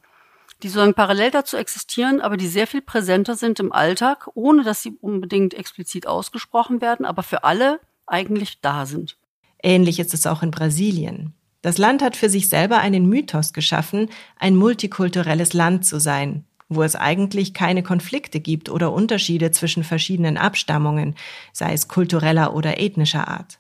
die 0.63 0.69
sozusagen 0.69 0.95
parallel 0.95 1.31
dazu 1.31 1.57
existieren, 1.57 2.21
aber 2.21 2.37
die 2.37 2.47
sehr 2.47 2.67
viel 2.67 2.83
präsenter 2.83 3.35
sind 3.35 3.61
im 3.61 3.73
Alltag, 3.73 4.29
ohne 4.35 4.63
dass 4.63 4.83
sie 4.83 4.93
unbedingt 5.01 5.55
explizit 5.55 6.07
ausgesprochen 6.07 6.81
werden, 6.81 7.07
aber 7.07 7.23
für 7.23 7.45
alle 7.45 7.81
eigentlich 8.07 8.61
da 8.61 8.87
sind. 8.87 9.17
Ähnlich 9.63 9.99
ist 10.01 10.15
es 10.15 10.27
auch 10.27 10.43
in 10.43 10.51
Brasilien. 10.51 11.35
Das 11.63 11.77
Land 11.77 12.03
hat 12.03 12.17
für 12.17 12.29
sich 12.29 12.49
selber 12.49 12.79
einen 12.79 13.07
Mythos 13.07 13.53
geschaffen, 13.53 14.09
ein 14.39 14.57
multikulturelles 14.57 15.53
Land 15.53 15.85
zu 15.87 16.01
sein. 16.01 16.45
wo 16.73 16.85
es 16.85 16.95
eigentlich 16.95 17.53
keine 17.53 17.83
Konflikte 17.83 18.39
gibt 18.39 18.69
oder 18.69 18.93
Unterschiede 18.93 19.51
zwischen 19.51 19.83
verschiedenen 19.83 20.39
Abstammungen, 20.39 21.17
sei 21.53 21.73
es 21.73 21.89
kultureller 21.89 22.55
oder 22.55 22.79
ethnischer 22.79 23.27
Art. 23.27 23.59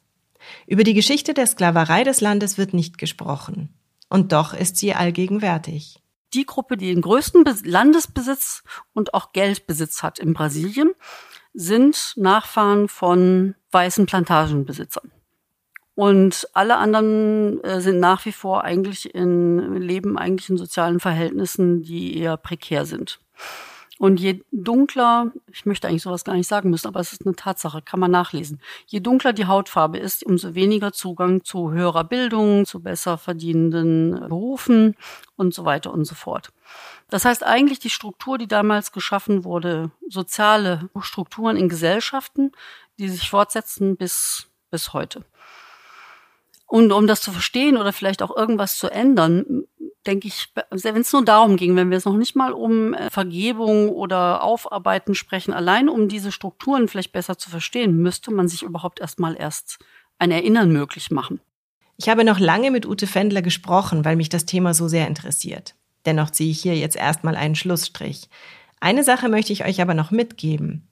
Über 0.66 0.84
die 0.84 0.94
Geschichte 0.94 1.34
der 1.34 1.48
Sklaverei 1.48 2.04
des 2.04 2.20
Landes 2.20 2.56
wird 2.56 2.72
nicht 2.72 2.98
gesprochen. 2.98 3.74
Und 4.08 4.32
doch 4.32 4.54
ist 4.54 4.76
sie 4.76 4.94
allgegenwärtig. 4.94 6.00
Die 6.34 6.46
Gruppe, 6.46 6.76
die 6.76 6.94
den 6.94 7.02
größten 7.02 7.44
Landesbesitz 7.64 8.62
und 8.92 9.12
auch 9.12 9.32
Geldbesitz 9.32 10.04
hat 10.04 10.20
in 10.20 10.32
Brasilien, 10.32 10.92
sind 11.52 12.14
Nachfahren 12.16 12.88
von 12.88 13.56
weißen 13.72 14.06
Plantagenbesitzern. 14.06 15.10
Und 16.00 16.48
alle 16.54 16.78
anderen 16.78 17.62
äh, 17.62 17.82
sind 17.82 18.00
nach 18.00 18.24
wie 18.24 18.32
vor 18.32 18.64
eigentlich 18.64 19.14
in, 19.14 19.74
leben 19.74 20.16
eigentlich 20.16 20.48
in 20.48 20.56
sozialen 20.56 20.98
Verhältnissen, 20.98 21.82
die 21.82 22.16
eher 22.16 22.38
prekär 22.38 22.86
sind. 22.86 23.20
Und 23.98 24.18
je 24.18 24.42
dunkler, 24.50 25.30
ich 25.52 25.66
möchte 25.66 25.88
eigentlich 25.88 26.00
sowas 26.00 26.24
gar 26.24 26.32
nicht 26.32 26.48
sagen 26.48 26.70
müssen, 26.70 26.86
aber 26.86 27.00
es 27.00 27.12
ist 27.12 27.26
eine 27.26 27.36
Tatsache, 27.36 27.82
kann 27.82 28.00
man 28.00 28.10
nachlesen. 28.10 28.62
Je 28.86 29.00
dunkler 29.00 29.34
die 29.34 29.44
Hautfarbe 29.44 29.98
ist, 29.98 30.24
umso 30.24 30.54
weniger 30.54 30.94
Zugang 30.94 31.44
zu 31.44 31.70
höherer 31.70 32.04
Bildung, 32.04 32.64
zu 32.64 32.80
besser 32.80 33.18
verdienenden 33.18 34.12
Berufen 34.26 34.96
und 35.36 35.52
so 35.52 35.66
weiter 35.66 35.92
und 35.92 36.06
so 36.06 36.14
fort. 36.14 36.48
Das 37.10 37.26
heißt 37.26 37.44
eigentlich 37.44 37.78
die 37.78 37.90
Struktur, 37.90 38.38
die 38.38 38.48
damals 38.48 38.92
geschaffen 38.92 39.44
wurde, 39.44 39.90
soziale 40.08 40.88
Strukturen 41.02 41.58
in 41.58 41.68
Gesellschaften, 41.68 42.52
die 42.98 43.10
sich 43.10 43.28
fortsetzen 43.28 43.98
bis, 43.98 44.48
bis 44.70 44.94
heute. 44.94 45.26
Und 46.70 46.92
um 46.92 47.08
das 47.08 47.20
zu 47.20 47.32
verstehen 47.32 47.76
oder 47.76 47.92
vielleicht 47.92 48.22
auch 48.22 48.34
irgendwas 48.36 48.78
zu 48.78 48.88
ändern, 48.88 49.64
denke 50.06 50.28
ich, 50.28 50.54
wenn 50.70 51.00
es 51.00 51.12
nur 51.12 51.24
darum 51.24 51.56
ging, 51.56 51.74
wenn 51.74 51.90
wir 51.90 51.98
es 51.98 52.04
noch 52.04 52.16
nicht 52.16 52.36
mal 52.36 52.52
um 52.52 52.94
äh, 52.94 53.10
Vergebung 53.10 53.88
oder 53.88 54.44
Aufarbeiten 54.44 55.16
sprechen, 55.16 55.52
allein 55.52 55.88
um 55.88 56.08
diese 56.08 56.30
Strukturen 56.30 56.86
vielleicht 56.86 57.10
besser 57.10 57.36
zu 57.36 57.50
verstehen, 57.50 57.96
müsste 57.96 58.30
man 58.30 58.46
sich 58.46 58.62
überhaupt 58.62 59.00
erstmal 59.00 59.36
erst 59.36 59.80
ein 60.20 60.30
Erinnern 60.30 60.70
möglich 60.70 61.10
machen. 61.10 61.40
Ich 61.96 62.08
habe 62.08 62.22
noch 62.22 62.38
lange 62.38 62.70
mit 62.70 62.86
Ute 62.86 63.08
Fendler 63.08 63.42
gesprochen, 63.42 64.04
weil 64.04 64.14
mich 64.14 64.28
das 64.28 64.46
Thema 64.46 64.72
so 64.72 64.86
sehr 64.86 65.08
interessiert. 65.08 65.74
Dennoch 66.06 66.30
ziehe 66.30 66.52
ich 66.52 66.62
hier 66.62 66.76
jetzt 66.76 66.94
erstmal 66.94 67.34
einen 67.34 67.56
Schlussstrich. 67.56 68.28
Eine 68.80 69.04
Sache 69.04 69.28
möchte 69.28 69.52
ich 69.52 69.64
euch 69.64 69.80
aber 69.82 69.94
noch 69.94 70.10
mitgeben. 70.10 70.88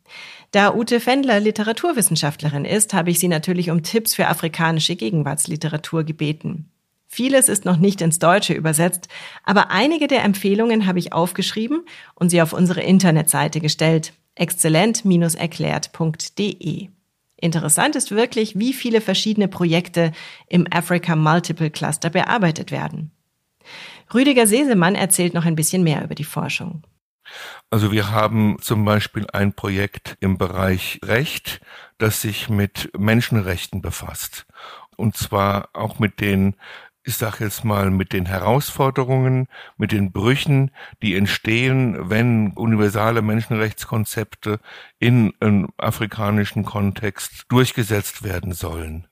Da 0.51 0.75
Ute 0.75 1.01
Fendler 1.01 1.41
Literaturwissenschaftlerin 1.41 2.65
ist, 2.65 2.95
habe 2.95 3.11
ich 3.11 3.19
sie 3.19 3.29
natürlich 3.29 3.71
um 3.71 3.83
Tipps 3.83 4.15
für 4.15 4.29
afrikanische 4.29 4.95
Gegenwartsliteratur 4.95 6.05
gebeten. 6.05 6.71
Vieles 7.07 7.49
ist 7.49 7.65
noch 7.65 7.79
nicht 7.79 8.03
ins 8.03 8.19
Deutsche 8.19 8.53
übersetzt, 8.53 9.09
aber 9.43 9.71
einige 9.71 10.07
der 10.07 10.23
Empfehlungen 10.25 10.87
habe 10.87 10.99
ich 10.99 11.15
aufgeschrieben 11.15 11.87
und 12.15 12.29
sie 12.29 12.43
auf 12.43 12.53
unsere 12.53 12.83
Internetseite 12.83 13.61
gestellt, 13.61 14.13
exzellent-erklärt.de. 14.35 16.89
Interessant 17.41 17.95
ist 17.97 18.11
wirklich, 18.11 18.59
wie 18.59 18.75
viele 18.75 19.01
verschiedene 19.01 19.49
Projekte 19.49 20.13
im 20.49 20.67
Africa 20.71 21.17
Multiple 21.17 21.71
Cluster 21.71 22.11
bearbeitet 22.11 22.71
werden. 22.71 23.13
Rüdiger 24.13 24.47
Sesemann 24.47 24.95
erzählt 24.95 25.33
noch 25.35 25.47
ein 25.47 25.57
bisschen 25.57 25.83
mehr 25.83 26.05
über 26.05 26.15
die 26.15 26.25
Forschung. 26.25 26.83
Also 27.71 27.93
wir 27.93 28.11
haben 28.11 28.57
zum 28.61 28.85
Beispiel 28.85 29.27
ein 29.33 29.53
Projekt 29.53 30.17
im 30.21 30.39
Bereich 30.39 31.01
Recht, 31.05 31.61
das 31.99 32.23
sich 32.23 32.49
mit 32.49 32.91
Menschenrechten 32.97 33.83
befasst. 33.83 34.47
Und 34.97 35.17
zwar 35.17 35.69
auch 35.73 35.99
mit 35.99 36.21
den 36.21 36.57
ich 37.09 37.17
sage 37.17 37.45
jetzt 37.45 37.65
mal, 37.65 37.91
mit 37.91 38.13
den 38.13 38.27
Herausforderungen, 38.27 39.49
mit 39.79 39.93
den 39.93 40.13
Brüchen, 40.13 40.71
die 41.01 41.17
entstehen, 41.17 42.11
wenn 42.11 42.51
universale 42.51 43.23
Menschenrechtskonzepte 43.23 44.61
in 44.99 45.33
einem 45.41 45.69
afrikanischen 45.79 46.67
Kontext 46.67 47.47
durchgesetzt 47.49 48.25
werden 48.25 48.53
sollen 48.53 49.09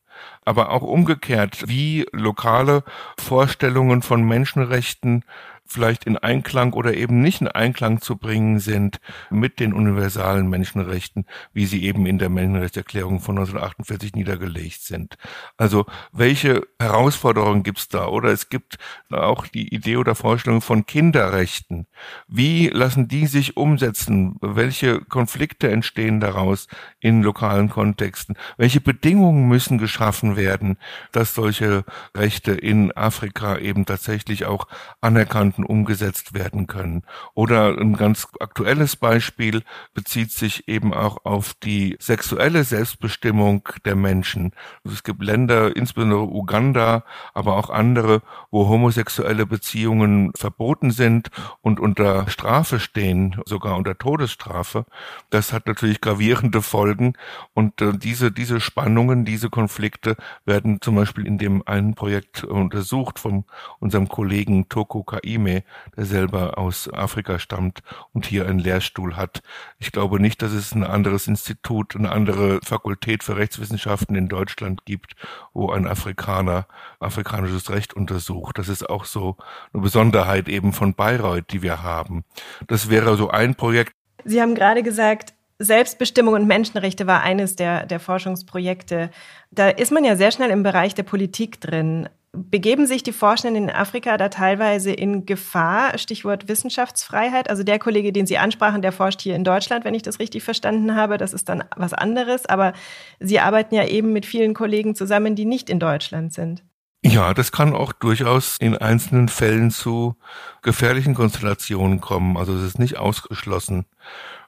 aber 0.46 0.70
auch 0.70 0.82
umgekehrt, 0.82 1.64
wie 1.66 2.06
lokale 2.12 2.84
Vorstellungen 3.18 4.00
von 4.00 4.22
Menschenrechten 4.22 5.24
vielleicht 5.66 6.04
in 6.04 6.16
Einklang 6.16 6.72
oder 6.72 6.94
eben 6.94 7.20
nicht 7.20 7.40
in 7.40 7.48
Einklang 7.48 8.00
zu 8.00 8.16
bringen 8.16 8.60
sind 8.60 8.98
mit 9.30 9.60
den 9.60 9.72
universalen 9.72 10.48
Menschenrechten, 10.48 11.26
wie 11.52 11.66
sie 11.66 11.84
eben 11.84 12.06
in 12.06 12.18
der 12.18 12.28
Menschenrechtserklärung 12.28 13.20
von 13.20 13.38
1948 13.38 14.14
niedergelegt 14.14 14.82
sind. 14.82 15.16
Also 15.56 15.86
welche 16.12 16.66
Herausforderungen 16.80 17.62
gibt's 17.62 17.88
da? 17.88 18.06
Oder 18.06 18.30
es 18.30 18.48
gibt 18.48 18.76
auch 19.10 19.46
die 19.46 19.74
Idee 19.74 19.96
oder 19.96 20.14
Vorstellung 20.14 20.60
von 20.60 20.86
Kinderrechten. 20.86 21.86
Wie 22.28 22.68
lassen 22.68 23.08
die 23.08 23.26
sich 23.26 23.56
umsetzen? 23.56 24.36
Welche 24.40 25.00
Konflikte 25.00 25.70
entstehen 25.70 26.20
daraus 26.20 26.68
in 27.00 27.22
lokalen 27.22 27.68
Kontexten? 27.68 28.36
Welche 28.56 28.80
Bedingungen 28.80 29.48
müssen 29.48 29.78
geschaffen 29.78 30.35
werden, 30.36 30.78
dass 31.10 31.34
solche 31.34 31.84
Rechte 32.16 32.52
in 32.52 32.92
Afrika 32.92 33.58
eben 33.58 33.84
tatsächlich 33.84 34.46
auch 34.46 34.68
anerkannt 35.00 35.56
Monaten 35.56 35.64
umgesetzt 35.64 36.34
werden 36.34 36.66
können. 36.66 37.02
Oder 37.34 37.78
ein 37.78 37.96
ganz 37.96 38.28
aktuelles 38.40 38.96
Beispiel 38.96 39.62
bezieht 39.94 40.30
sich 40.30 40.68
eben 40.68 40.92
auch 40.92 41.24
auf 41.24 41.54
die 41.54 41.96
sexuelle 41.98 42.64
Selbstbestimmung 42.64 43.68
der 43.84 43.96
Menschen. 43.96 44.52
Es 44.84 45.02
gibt 45.02 45.22
Länder, 45.22 45.74
insbesondere 45.74 46.24
Uganda, 46.24 47.04
aber 47.34 47.56
auch 47.56 47.70
andere, 47.70 48.22
wo 48.50 48.68
homosexuelle 48.68 49.46
Beziehungen 49.46 50.32
verboten 50.34 50.90
sind 50.90 51.30
und 51.62 51.80
unter 51.80 52.28
Strafe 52.28 52.78
stehen, 52.78 53.40
sogar 53.46 53.76
unter 53.76 53.96
Todesstrafe. 53.96 54.84
Das 55.30 55.52
hat 55.52 55.66
natürlich 55.66 56.00
gravierende 56.00 56.62
Folgen 56.62 57.14
und 57.54 57.80
äh, 57.80 57.92
diese, 57.96 58.30
diese 58.30 58.60
Spannungen, 58.60 59.24
diese 59.24 59.48
Konflikte 59.50 60.16
werden 60.44 60.80
zum 60.80 60.96
Beispiel 60.96 61.26
in 61.26 61.38
dem 61.38 61.66
einen 61.66 61.94
Projekt 61.94 62.44
untersucht 62.44 63.18
von 63.18 63.44
unserem 63.78 64.08
Kollegen 64.08 64.68
Toko 64.68 65.02
Kaime 65.02 65.62
der 65.96 66.04
selber 66.04 66.58
aus 66.58 66.92
Afrika 66.92 67.38
stammt 67.38 67.82
und 68.12 68.26
hier 68.26 68.46
einen 68.46 68.58
Lehrstuhl 68.58 69.16
hat. 69.16 69.42
Ich 69.78 69.92
glaube 69.92 70.20
nicht, 70.20 70.42
dass 70.42 70.52
es 70.52 70.74
ein 70.74 70.84
anderes 70.84 71.26
Institut, 71.26 71.96
eine 71.96 72.10
andere 72.10 72.60
Fakultät 72.62 73.22
für 73.22 73.36
Rechtswissenschaften 73.36 74.16
in 74.16 74.28
Deutschland 74.28 74.84
gibt, 74.84 75.14
wo 75.52 75.70
ein 75.70 75.86
Afrikaner 75.86 76.66
afrikanisches 77.00 77.70
Recht 77.70 77.94
untersucht. 77.94 78.58
Das 78.58 78.68
ist 78.68 78.88
auch 78.88 79.04
so 79.04 79.36
eine 79.72 79.82
Besonderheit 79.82 80.48
eben 80.48 80.72
von 80.72 80.94
Bayreuth, 80.94 81.50
die 81.50 81.62
wir 81.62 81.82
haben. 81.82 82.24
Das 82.66 82.90
wäre 82.90 83.16
so 83.16 83.30
ein 83.30 83.54
Projekt. 83.54 83.92
Sie 84.24 84.40
haben 84.40 84.54
gerade 84.54 84.82
gesagt, 84.82 85.35
Selbstbestimmung 85.58 86.34
und 86.34 86.46
Menschenrechte 86.46 87.06
war 87.06 87.22
eines 87.22 87.56
der, 87.56 87.86
der 87.86 88.00
Forschungsprojekte. 88.00 89.10
Da 89.50 89.68
ist 89.68 89.92
man 89.92 90.04
ja 90.04 90.16
sehr 90.16 90.30
schnell 90.30 90.50
im 90.50 90.62
Bereich 90.62 90.94
der 90.94 91.02
Politik 91.02 91.60
drin. 91.60 92.08
Begeben 92.32 92.86
sich 92.86 93.02
die 93.02 93.12
Forschenden 93.12 93.64
in 93.64 93.74
Afrika 93.74 94.18
da 94.18 94.28
teilweise 94.28 94.92
in 94.92 95.24
Gefahr? 95.24 95.96
Stichwort 95.96 96.48
Wissenschaftsfreiheit. 96.48 97.48
Also 97.48 97.62
der 97.62 97.78
Kollege, 97.78 98.12
den 98.12 98.26
Sie 98.26 98.36
ansprachen, 98.36 98.82
der 98.82 98.92
forscht 98.92 99.22
hier 99.22 99.34
in 99.34 99.44
Deutschland, 99.44 99.86
wenn 99.86 99.94
ich 99.94 100.02
das 100.02 100.18
richtig 100.18 100.44
verstanden 100.44 100.94
habe. 100.94 101.16
Das 101.16 101.32
ist 101.32 101.48
dann 101.48 101.64
was 101.76 101.94
anderes. 101.94 102.44
Aber 102.44 102.74
Sie 103.18 103.40
arbeiten 103.40 103.74
ja 103.74 103.86
eben 103.86 104.12
mit 104.12 104.26
vielen 104.26 104.52
Kollegen 104.52 104.94
zusammen, 104.94 105.34
die 105.34 105.46
nicht 105.46 105.70
in 105.70 105.80
Deutschland 105.80 106.34
sind. 106.34 106.62
Ja, 107.02 107.32
das 107.34 107.52
kann 107.52 107.74
auch 107.74 107.92
durchaus 107.92 108.56
in 108.58 108.76
einzelnen 108.76 109.28
Fällen 109.28 109.70
zu 109.70 110.16
gefährlichen 110.60 111.14
Konstellationen 111.14 112.00
kommen. 112.00 112.36
Also 112.36 112.54
es 112.54 112.64
ist 112.64 112.78
nicht 112.78 112.98
ausgeschlossen. 112.98 113.86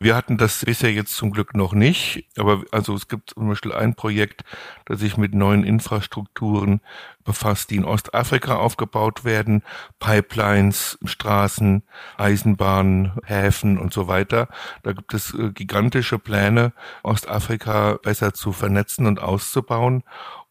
Wir 0.01 0.15
hatten 0.15 0.37
das 0.39 0.65
bisher 0.65 0.93
jetzt 0.93 1.15
zum 1.15 1.33
Glück 1.33 1.55
noch 1.55 1.73
nicht, 1.73 2.29
aber 2.37 2.63
also 2.71 2.95
es 2.95 3.09
gibt 3.09 3.31
zum 3.31 3.49
Beispiel 3.49 3.73
ein 3.73 3.95
Projekt, 3.95 4.45
das 4.85 5.01
sich 5.01 5.17
mit 5.17 5.35
neuen 5.35 5.65
Infrastrukturen 5.65 6.81
befasst, 7.25 7.71
die 7.71 7.77
in 7.77 7.85
Ostafrika 7.85 8.57
aufgebaut 8.57 9.25
werden, 9.25 9.63
Pipelines, 9.99 10.99
Straßen, 11.05 11.83
Eisenbahnen, 12.17 13.13
Häfen 13.25 13.77
und 13.79 13.93
so 13.93 14.09
weiter. 14.09 14.49
Da 14.83 14.93
gibt 14.93 15.13
es 15.15 15.35
äh, 15.35 15.51
gigantische 15.51 16.19
Pläne, 16.19 16.73
Ostafrika 17.03 17.99
besser 18.03 18.33
zu 18.33 18.53
vernetzen 18.53 19.07
und 19.07 19.21
auszubauen. 19.21 20.05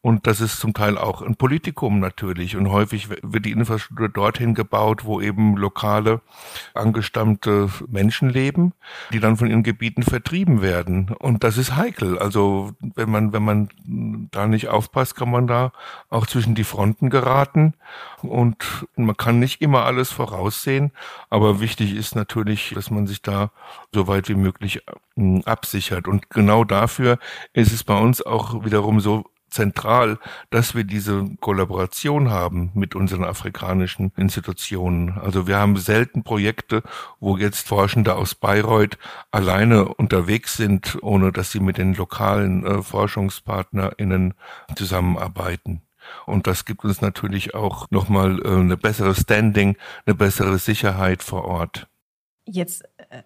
Und 0.07 0.25
das 0.25 0.39
ist 0.39 0.61
zum 0.61 0.73
Teil 0.73 0.97
auch 0.97 1.21
ein 1.21 1.35
Politikum 1.35 1.99
natürlich. 1.99 2.55
Und 2.55 2.71
häufig 2.71 3.09
wird 3.09 3.43
die 3.43 3.51
Infrastruktur 3.51 4.07
dorthin 4.07 4.53
gebaut, 4.53 5.03
wo 5.03 5.19
eben 5.19 5.57
lokale 5.57 6.21
angestammte 6.73 7.67
Menschen 7.89 8.29
leben, 8.29 8.71
die 9.11 9.19
dann 9.19 9.35
von 9.35 9.49
ihren 9.49 9.63
Gebieten 9.63 10.03
vertrieben 10.03 10.61
werden. 10.61 11.09
Und 11.19 11.43
das 11.43 11.57
ist 11.57 11.75
heikel. 11.75 12.17
Also 12.17 12.71
wenn 12.79 13.09
man, 13.09 13.33
wenn 13.33 13.43
man 13.43 13.67
da 14.31 14.47
nicht 14.47 14.69
aufpasst, 14.69 15.15
kann 15.17 15.29
man 15.29 15.45
da 15.45 15.73
auch 16.09 16.25
zwischen 16.25 16.55
die 16.55 16.63
Fronten 16.63 17.09
geraten. 17.09 17.73
Und 18.21 18.87
man 18.95 19.17
kann 19.17 19.39
nicht 19.39 19.61
immer 19.61 19.83
alles 19.83 20.09
voraussehen. 20.09 20.93
Aber 21.29 21.59
wichtig 21.59 21.93
ist 21.93 22.15
natürlich, 22.15 22.71
dass 22.73 22.89
man 22.91 23.07
sich 23.07 23.21
da 23.21 23.51
so 23.93 24.07
weit 24.07 24.29
wie 24.29 24.35
möglich 24.35 24.83
ähm, 25.17 25.41
absichert. 25.43 26.07
Und 26.07 26.29
genau 26.29 26.63
dafür 26.63 27.19
ist 27.51 27.73
es 27.73 27.83
bei 27.83 27.99
uns 27.99 28.25
auch 28.25 28.63
wiederum 28.63 29.01
so 29.01 29.25
zentral, 29.49 30.19
dass 30.49 30.75
wir 30.75 30.83
diese 30.83 31.25
Kollaboration 31.39 32.29
haben 32.29 32.71
mit 32.73 32.95
unseren 32.95 33.23
afrikanischen 33.23 34.11
Institutionen. 34.17 35.17
Also 35.17 35.47
wir 35.47 35.57
haben 35.57 35.77
selten 35.77 36.23
Projekte, 36.23 36.83
wo 37.19 37.37
jetzt 37.37 37.67
Forschende 37.67 38.15
aus 38.15 38.35
Bayreuth 38.35 38.97
alleine 39.31 39.87
unterwegs 39.87 40.57
sind, 40.57 40.97
ohne 41.01 41.31
dass 41.31 41.51
sie 41.51 41.59
mit 41.59 41.77
den 41.77 41.93
lokalen 41.93 42.65
äh, 42.65 42.81
ForschungspartnerInnen 42.83 44.33
zusammenarbeiten. 44.75 45.81
Und 46.25 46.47
das 46.47 46.65
gibt 46.65 46.83
uns 46.83 47.01
natürlich 47.01 47.53
auch 47.53 47.89
nochmal 47.89 48.39
äh, 48.43 48.49
eine 48.49 48.77
bessere 48.77 49.15
Standing, 49.15 49.77
eine 50.05 50.15
bessere 50.15 50.57
Sicherheit 50.57 51.23
vor 51.23 51.45
Ort. 51.45 51.87
Jetzt 52.45 52.83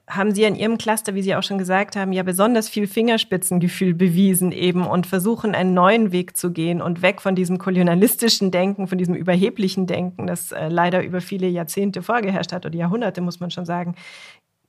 haben 0.08 0.34
Sie 0.34 0.44
in 0.44 0.56
Ihrem 0.56 0.78
Cluster, 0.78 1.16
wie 1.16 1.22
Sie 1.22 1.36
auch 1.36 1.44
schon 1.44 1.58
gesagt 1.58 1.96
haben, 1.96 2.14
ja 2.14 2.24
besonders 2.24 2.70
viel 2.70 2.88
Fingerspitzengefühl 2.88 3.94
bewiesen 3.94 4.52
eben 4.52 4.86
und 4.86 5.08
versuchen 5.08 5.56
einen 5.56 5.74
neuen 5.74 6.12
Weg 6.12 6.38
zu 6.38 6.52
gehen 6.52 6.82
und 6.82 7.02
weg 7.02 7.22
von 7.22 7.36
diesem 7.36 7.58
kolonialistischen 7.58 8.52
Denken, 8.52 8.88
von 8.88 8.98
diesem 8.98 9.16
überheblichen 9.16 9.88
Denken, 9.88 10.28
das 10.28 10.52
äh, 10.52 10.68
leider 10.68 11.04
über 11.04 11.20
viele 11.20 11.48
Jahrzehnte 11.48 12.04
vorgeherrscht 12.04 12.52
hat 12.52 12.66
oder 12.66 12.76
Jahrhunderte, 12.76 13.22
muss 13.22 13.40
man 13.40 13.50
schon 13.50 13.66
sagen. 13.66 13.96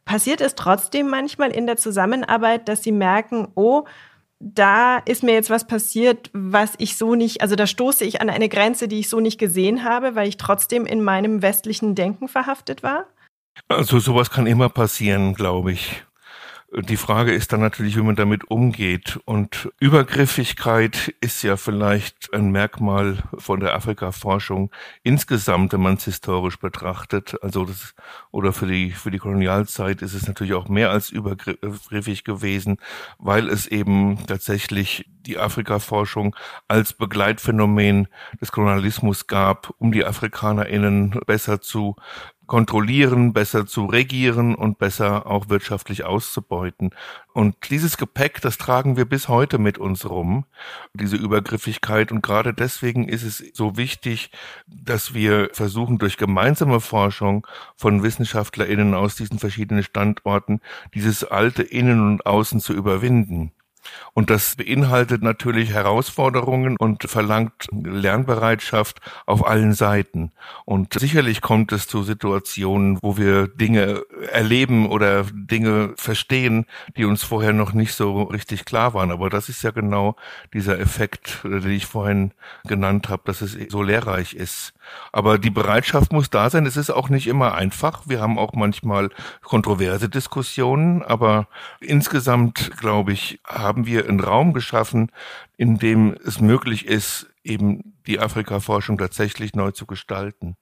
Passiert 0.04 0.40
es 0.40 0.54
trotzdem 0.54 1.08
manchmal 1.08 1.50
in 1.50 1.66
der 1.66 1.76
Zusammenarbeit, 1.76 2.68
dass 2.68 2.82
Sie 2.82 2.92
merken, 2.92 3.48
oh, 3.54 3.84
da 4.40 4.98
ist 4.98 5.22
mir 5.22 5.32
jetzt 5.34 5.50
was 5.50 5.66
passiert, 5.66 6.30
was 6.32 6.72
ich 6.78 6.96
so 6.96 7.14
nicht, 7.14 7.42
also 7.42 7.54
da 7.54 7.66
stoße 7.66 8.04
ich 8.04 8.20
an 8.20 8.28
eine 8.28 8.48
Grenze, 8.48 8.88
die 8.88 8.98
ich 8.98 9.08
so 9.08 9.20
nicht 9.20 9.38
gesehen 9.38 9.84
habe, 9.84 10.16
weil 10.16 10.26
ich 10.26 10.36
trotzdem 10.36 10.84
in 10.84 11.02
meinem 11.02 11.42
westlichen 11.42 11.94
Denken 11.94 12.26
verhaftet 12.26 12.82
war? 12.82 13.06
Also 13.68 13.98
sowas 13.98 14.30
kann 14.30 14.46
immer 14.46 14.68
passieren, 14.68 15.34
glaube 15.34 15.72
ich. 15.72 16.04
Die 16.74 16.96
Frage 16.96 17.32
ist 17.32 17.52
dann 17.52 17.60
natürlich, 17.60 17.98
wie 17.98 18.02
man 18.02 18.16
damit 18.16 18.50
umgeht. 18.50 19.20
Und 19.26 19.68
Übergriffigkeit 19.78 21.14
ist 21.20 21.42
ja 21.42 21.58
vielleicht 21.58 22.32
ein 22.32 22.50
Merkmal 22.50 23.18
von 23.36 23.60
der 23.60 23.74
Afrika-Forschung 23.74 24.70
insgesamt, 25.02 25.74
wenn 25.74 25.82
man 25.82 25.96
es 25.96 26.06
historisch 26.06 26.58
betrachtet. 26.58 27.36
Also 27.42 27.66
das, 27.66 27.94
oder 28.30 28.54
für 28.54 28.66
die, 28.66 28.90
für 28.90 29.10
die 29.10 29.18
Kolonialzeit 29.18 30.00
ist 30.00 30.14
es 30.14 30.26
natürlich 30.26 30.54
auch 30.54 30.68
mehr 30.68 30.90
als 30.90 31.10
übergriffig 31.10 32.24
gewesen, 32.24 32.78
weil 33.18 33.50
es 33.50 33.66
eben 33.66 34.26
tatsächlich 34.26 35.04
die 35.26 35.36
Afrika-Forschung 35.36 36.34
als 36.68 36.94
Begleitphänomen 36.94 38.08
des 38.40 38.50
Kolonialismus 38.50 39.26
gab, 39.26 39.74
um 39.76 39.92
die 39.92 40.06
AfrikanerInnen 40.06 41.20
besser 41.26 41.60
zu 41.60 41.96
kontrollieren, 42.52 43.32
besser 43.32 43.64
zu 43.64 43.86
regieren 43.86 44.54
und 44.54 44.76
besser 44.76 45.26
auch 45.26 45.48
wirtschaftlich 45.48 46.04
auszubeuten. 46.04 46.90
Und 47.32 47.70
dieses 47.70 47.96
Gepäck, 47.96 48.42
das 48.42 48.58
tragen 48.58 48.98
wir 48.98 49.06
bis 49.06 49.28
heute 49.28 49.56
mit 49.56 49.78
uns 49.78 50.10
rum, 50.10 50.44
diese 50.92 51.16
Übergriffigkeit. 51.16 52.12
Und 52.12 52.22
gerade 52.22 52.52
deswegen 52.52 53.08
ist 53.08 53.22
es 53.22 53.42
so 53.54 53.78
wichtig, 53.78 54.32
dass 54.66 55.14
wir 55.14 55.48
versuchen, 55.54 55.96
durch 55.96 56.18
gemeinsame 56.18 56.80
Forschung 56.80 57.46
von 57.74 58.02
WissenschaftlerInnen 58.02 58.92
aus 58.92 59.16
diesen 59.16 59.38
verschiedenen 59.38 59.82
Standorten 59.82 60.60
dieses 60.92 61.24
alte 61.24 61.62
Innen 61.62 62.06
und 62.06 62.26
Außen 62.26 62.60
zu 62.60 62.74
überwinden. 62.74 63.52
Und 64.14 64.30
das 64.30 64.56
beinhaltet 64.56 65.22
natürlich 65.22 65.70
Herausforderungen 65.70 66.76
und 66.76 67.04
verlangt 67.04 67.68
Lernbereitschaft 67.72 69.00
auf 69.26 69.46
allen 69.46 69.72
Seiten. 69.72 70.32
Und 70.64 70.98
sicherlich 70.98 71.40
kommt 71.40 71.72
es 71.72 71.88
zu 71.88 72.02
Situationen, 72.02 72.98
wo 73.02 73.16
wir 73.16 73.48
Dinge 73.48 74.02
erleben 74.30 74.88
oder 74.88 75.24
Dinge 75.32 75.94
verstehen, 75.96 76.66
die 76.96 77.04
uns 77.04 77.22
vorher 77.22 77.52
noch 77.52 77.72
nicht 77.72 77.94
so 77.94 78.22
richtig 78.24 78.64
klar 78.64 78.94
waren. 78.94 79.10
Aber 79.10 79.30
das 79.30 79.48
ist 79.48 79.62
ja 79.62 79.70
genau 79.70 80.16
dieser 80.52 80.78
Effekt, 80.78 81.40
den 81.44 81.70
ich 81.70 81.86
vorhin 81.86 82.32
genannt 82.64 83.08
habe, 83.08 83.22
dass 83.24 83.40
es 83.40 83.56
so 83.68 83.82
lehrreich 83.82 84.34
ist. 84.34 84.74
Aber 85.12 85.38
die 85.38 85.50
Bereitschaft 85.50 86.12
muss 86.12 86.30
da 86.30 86.50
sein. 86.50 86.66
Es 86.66 86.76
ist 86.76 86.90
auch 86.90 87.08
nicht 87.08 87.26
immer 87.26 87.54
einfach. 87.54 88.02
Wir 88.06 88.20
haben 88.20 88.38
auch 88.38 88.52
manchmal 88.52 89.10
kontroverse 89.42 90.08
Diskussionen. 90.08 91.02
Aber 91.02 91.46
insgesamt, 91.80 92.76
glaube 92.76 93.12
ich, 93.12 93.40
haben 93.46 93.71
wir 93.76 94.08
einen 94.08 94.20
Raum 94.20 94.52
geschaffen, 94.52 95.10
in 95.56 95.78
dem 95.78 96.14
es 96.24 96.40
möglich 96.40 96.86
ist, 96.86 97.28
eben 97.44 97.94
die 98.06 98.18
Afrika-Forschung 98.18 98.98
tatsächlich 98.98 99.54
neu 99.54 99.70
zu 99.70 99.86
gestalten. 99.86 100.56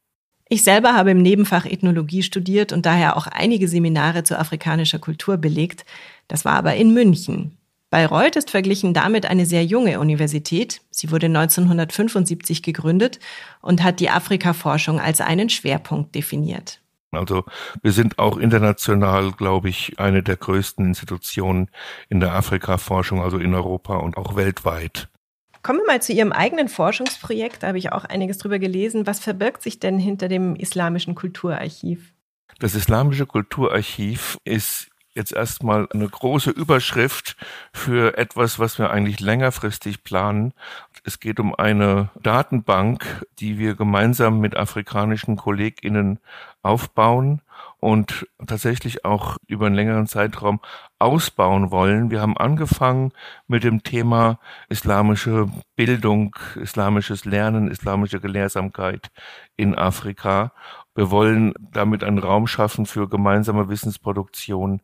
Ich 0.49 0.64
selber 0.64 0.94
habe 0.94 1.12
im 1.12 1.23
Nebenfach 1.23 1.64
Ethnologie 1.64 2.25
studiert 2.25 2.73
und 2.73 2.85
daher 2.85 3.16
auch 3.16 3.29
einige 3.29 3.68
Seminare 3.68 4.25
zu 4.25 4.37
afrikanischer 4.37 4.99
Kultur 4.99 5.37
belegt. 5.37 5.85
Das 6.27 6.44
war 6.44 6.55
aber 6.55 6.75
in 6.75 6.92
München. 6.92 7.57
Bayreuth 7.90 8.37
ist 8.37 8.51
verglichen 8.51 8.94
damit 8.94 9.27
eine 9.27 9.46
sehr 9.46 9.64
junge 9.64 10.01
Universität. 10.01 10.81
Sie 10.90 11.11
wurde 11.11 11.27
1975 11.27 12.62
gegründet 12.62 13.18
und 13.62 13.83
hat 13.83 14.01
die 14.01 14.11
Afrika-Forschung 14.11 15.01
als 15.01 15.20
einen 15.20 15.51
Schwerpunkt 15.51 16.14
definiert. 16.14 16.81
Also 17.12 17.44
wir 17.83 17.92
sind 17.92 18.18
auch 18.18 18.37
international, 18.37 19.33
glaube 19.33 19.68
ich, 19.68 19.99
eine 19.99 20.23
der 20.23 20.37
größten 20.37 20.85
Institutionen 20.87 21.70
in 22.09 22.20
der 22.20 22.35
Afrika-Forschung, 22.35 23.20
also 23.20 23.38
in 23.38 23.55
Europa 23.55 23.96
und 23.96 24.16
auch 24.16 24.37
weltweit. 24.37 25.09
Kommen 25.62 25.81
wir 25.81 25.87
mal 25.87 26.03
zu 26.03 26.12
Ihrem 26.12 26.33
eigenen 26.33 26.68
Forschungsprojekt. 26.68 27.62
Da 27.62 27.68
habe 27.68 27.79
ich 27.79 27.92
auch 27.92 28.05
einiges 28.05 28.38
drüber 28.38 28.59
gelesen. 28.59 29.07
Was 29.07 29.20
verbirgt 29.20 29.62
sich 29.62 29.79
denn 29.79 29.99
hinter 29.99 30.29
dem 30.29 30.57
Islamischen 30.57 31.14
Kulturarchiv? 31.14 32.14
Das 32.61 32.75
Islamische 32.75 33.27
Kulturarchiv 33.27 34.38
ist 34.44 34.88
jetzt 35.12 35.33
erstmal 35.33 35.88
eine 35.90 36.09
große 36.09 36.51
Überschrift 36.51 37.37
für 37.73 38.16
etwas, 38.16 38.59
was 38.59 38.79
wir 38.79 38.90
eigentlich 38.90 39.20
längerfristig 39.20 40.05
planen. 40.05 40.55
Es 41.05 41.21
geht 41.21 41.41
um 41.41 41.55
eine 41.55 42.11
Datenbank, 42.23 43.27
die 43.39 43.59
wir 43.59 43.75
gemeinsam 43.75 44.41
mit 44.41 44.57
afrikanischen 44.57 45.37
KollegInnen 45.37 46.19
aufbauen 46.63 47.41
und 47.79 48.27
tatsächlich 48.47 49.05
auch 49.05 49.39
über 49.47 49.67
einen 49.67 49.75
längeren 49.75 50.07
Zeitraum 50.07 50.61
ausbauen 50.99 51.71
wollen. 51.71 52.11
Wir 52.11 52.21
haben 52.21 52.37
angefangen 52.37 53.13
mit 53.49 53.65
dem 53.65 53.83
Thema 53.83 54.39
islamische 54.69 55.49
Bildung, 55.77 56.37
islamisches 56.57 57.25
Lernen, 57.25 57.71
islamische 57.71 58.21
Gelehrsamkeit 58.21 59.11
in 59.61 59.75
Afrika 59.75 60.53
wir 61.01 61.11
wollen 61.11 61.55
damit 61.73 62.03
einen 62.03 62.18
Raum 62.18 62.49
schaffen 62.49 62.85
für 62.85 63.09
gemeinsame 63.09 63.68
Wissensproduktion, 63.68 64.83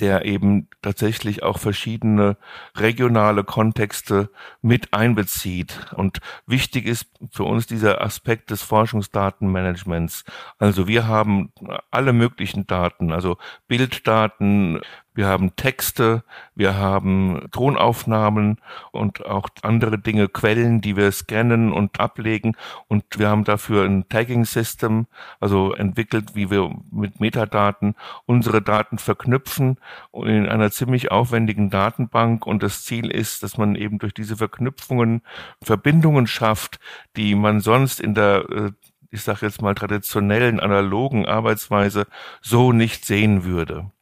der 0.00 0.24
eben 0.24 0.68
tatsächlich 0.82 1.44
auch 1.44 1.58
verschiedene 1.58 2.36
regionale 2.76 3.44
Kontexte 3.44 4.30
mit 4.62 4.92
einbezieht. 4.92 5.92
Und 5.94 6.18
wichtig 6.46 6.86
ist 6.86 7.06
für 7.30 7.44
uns 7.44 7.68
dieser 7.68 8.02
Aspekt 8.02 8.50
des 8.50 8.62
Forschungsdatenmanagements. 8.62 10.24
Also 10.58 10.88
wir 10.88 11.06
haben 11.06 11.52
alle 11.92 12.12
möglichen 12.12 12.66
Daten, 12.66 13.12
also 13.12 13.38
Bilddaten, 13.68 14.80
wir 15.14 15.26
haben 15.26 15.54
Texte, 15.54 16.24
wir 16.56 16.76
haben 16.76 17.46
Tonaufnahmen 17.52 18.58
und 18.90 19.24
auch 19.24 19.48
andere 19.62 19.98
Dinge, 19.98 20.28
Quellen, 20.28 20.80
die 20.80 20.96
wir 20.96 21.10
scannen 21.12 21.72
und 21.72 22.00
ablegen. 22.00 22.56
Und 22.88 23.04
wir 23.16 23.28
haben 23.28 23.44
dafür 23.44 23.84
ein 23.84 24.08
Tagging-System, 24.08 25.06
also 25.38 25.72
entwickelt, 25.72 26.34
wie 26.34 26.50
wir 26.50 26.70
mit 26.90 27.20
Metadaten 27.20 27.94
unsere 28.26 28.60
Daten 28.60 28.98
verknüpfen 28.98 29.78
in 30.12 30.48
einer 30.48 30.72
ziemlich 30.72 31.12
aufwendigen 31.12 31.70
Datenbank. 31.70 32.44
Und 32.44 32.64
das 32.64 32.84
Ziel 32.84 33.08
ist, 33.10 33.44
dass 33.44 33.56
man 33.56 33.76
eben 33.76 33.98
durch 33.98 34.14
diese 34.14 34.36
Verknüpfungen 34.36 35.22
Verbindungen 35.62 36.26
schafft, 36.26 36.80
die 37.16 37.36
man 37.36 37.60
sonst 37.60 38.00
in 38.00 38.14
der 38.14 38.48
äh, 38.50 38.72
ich 39.10 39.22
sage 39.22 39.46
jetzt 39.46 39.62
mal 39.62 39.76
traditionellen 39.76 40.58
analogen 40.58 41.24
Arbeitsweise 41.24 42.08
so 42.42 42.72
nicht 42.72 43.04
sehen 43.06 43.44
würde. 43.44 43.92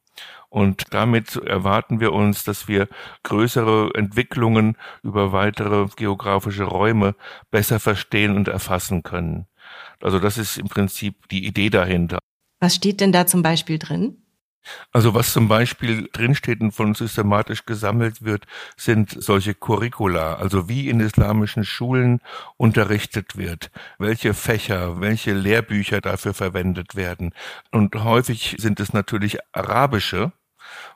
Und 0.53 0.93
damit 0.93 1.35
erwarten 1.37 1.99
wir 1.99 2.13
uns, 2.13 2.43
dass 2.43 2.67
wir 2.67 2.87
größere 3.23 3.89
Entwicklungen 3.95 4.77
über 5.01 5.31
weitere 5.31 5.87
geografische 5.95 6.65
Räume 6.65 7.15
besser 7.49 7.79
verstehen 7.79 8.35
und 8.35 8.49
erfassen 8.49 9.01
können. 9.01 9.47
Also 9.99 10.19
das 10.19 10.37
ist 10.37 10.59
im 10.59 10.67
Prinzip 10.67 11.27
die 11.29 11.47
Idee 11.47 11.71
dahinter. 11.71 12.19
Was 12.59 12.75
steht 12.75 13.01
denn 13.01 13.11
da 13.11 13.25
zum 13.25 13.41
Beispiel 13.41 13.79
drin? 13.79 14.17
Also 14.91 15.15
was 15.15 15.33
zum 15.33 15.47
Beispiel 15.47 16.07
drinsteht 16.13 16.61
und 16.61 16.71
von 16.71 16.93
systematisch 16.93 17.65
gesammelt 17.65 18.23
wird, 18.23 18.45
sind 18.77 19.09
solche 19.09 19.55
Curricula, 19.55 20.35
also 20.35 20.69
wie 20.69 20.87
in 20.87 20.99
islamischen 20.99 21.65
Schulen 21.65 22.21
unterrichtet 22.57 23.37
wird, 23.37 23.71
welche 23.97 24.35
Fächer, 24.35 25.01
welche 25.01 25.33
Lehrbücher 25.33 25.99
dafür 25.99 26.35
verwendet 26.35 26.95
werden. 26.95 27.33
Und 27.71 27.95
häufig 27.95 28.57
sind 28.59 28.79
es 28.79 28.93
natürlich 28.93 29.39
arabische, 29.51 30.31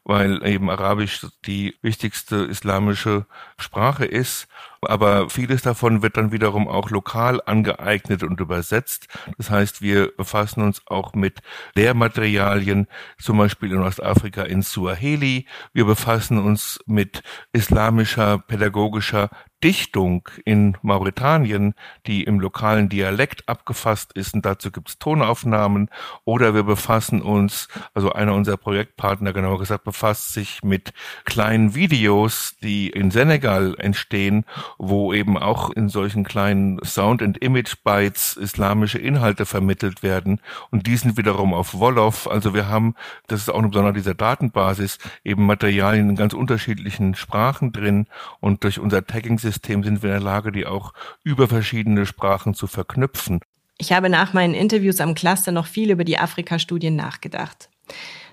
weil 0.03 0.45
eben 0.45 0.69
Arabisch 0.69 1.25
die 1.45 1.75
wichtigste 1.81 2.37
islamische 2.37 3.25
Sprache 3.57 4.05
ist. 4.05 4.47
Aber 4.87 5.29
vieles 5.29 5.61
davon 5.61 6.01
wird 6.01 6.17
dann 6.17 6.31
wiederum 6.31 6.67
auch 6.67 6.89
lokal 6.89 7.41
angeeignet 7.45 8.23
und 8.23 8.39
übersetzt. 8.39 9.07
Das 9.37 9.49
heißt, 9.49 9.81
wir 9.81 10.11
befassen 10.15 10.61
uns 10.61 10.81
auch 10.87 11.13
mit 11.13 11.39
Lehrmaterialien, 11.75 12.87
zum 13.19 13.37
Beispiel 13.37 13.71
in 13.73 13.79
Ostafrika 13.79 14.43
in 14.43 14.61
Suaheli. 14.61 15.45
Wir 15.73 15.85
befassen 15.85 16.37
uns 16.39 16.79
mit 16.85 17.21
islamischer 17.53 18.39
pädagogischer 18.39 19.29
Dichtung 19.63 20.29
in 20.45 20.77
Mauretanien, 20.83 21.73
die 22.05 22.23
im 22.23 22.39
lokalen 22.39 22.89
Dialekt 22.89 23.49
abgefasst 23.49 24.13
ist 24.13 24.35
und 24.35 24.45
dazu 24.45 24.71
gibt 24.71 24.89
es 24.89 24.99
Tonaufnahmen 24.99 25.89
oder 26.25 26.53
wir 26.53 26.63
befassen 26.63 27.23
uns, 27.23 27.67
also 27.95 28.11
einer 28.11 28.35
unserer 28.35 28.57
Projektpartner 28.57 29.33
genauer 29.33 29.57
gesagt, 29.57 29.83
befasst 29.83 30.33
sich 30.33 30.61
mit 30.63 30.93
kleinen 31.25 31.73
Videos, 31.73 32.55
die 32.61 32.89
in 32.89 33.09
Senegal 33.09 33.75
entstehen, 33.79 34.45
wo 34.77 35.13
eben 35.13 35.37
auch 35.37 35.69
in 35.69 35.89
solchen 35.89 36.23
kleinen 36.23 36.79
Sound- 36.83 37.21
and 37.21 37.37
Image-Bytes 37.37 38.37
islamische 38.37 38.99
Inhalte 38.99 39.45
vermittelt 39.45 40.03
werden 40.03 40.41
und 40.71 40.87
die 40.87 40.97
sind 40.97 41.17
wiederum 41.17 41.53
auf 41.53 41.73
Wolof. 41.73 42.27
Also 42.27 42.53
wir 42.53 42.67
haben, 42.67 42.95
das 43.27 43.41
ist 43.41 43.49
auch 43.49 43.59
eine 43.59 43.69
Besonderheit 43.69 43.97
dieser 43.97 44.13
Datenbasis, 44.13 44.99
eben 45.23 45.45
Materialien 45.45 46.09
in 46.09 46.15
ganz 46.15 46.33
unterschiedlichen 46.33 47.15
Sprachen 47.15 47.71
drin 47.71 48.07
und 48.39 48.63
durch 48.63 48.79
unser 48.79 49.05
Tagging 49.05 49.39
System 49.39 49.83
sind 49.83 50.03
wir 50.03 50.09
in 50.09 50.17
der 50.17 50.23
Lage, 50.23 50.51
die 50.51 50.65
auch 50.65 50.93
über 51.23 51.47
verschiedene 51.47 52.05
Sprachen 52.05 52.53
zu 52.53 52.67
verknüpfen. 52.67 53.39
Ich 53.79 53.91
habe 53.91 54.09
nach 54.09 54.33
meinen 54.33 54.55
Interviews 54.55 54.99
am 55.01 55.13
Cluster 55.13 55.51
noch 55.51 55.67
viel 55.67 55.91
über 55.91 56.03
die 56.03 56.17
Afrika-Studien 56.17 56.95
nachgedacht. 56.95 57.69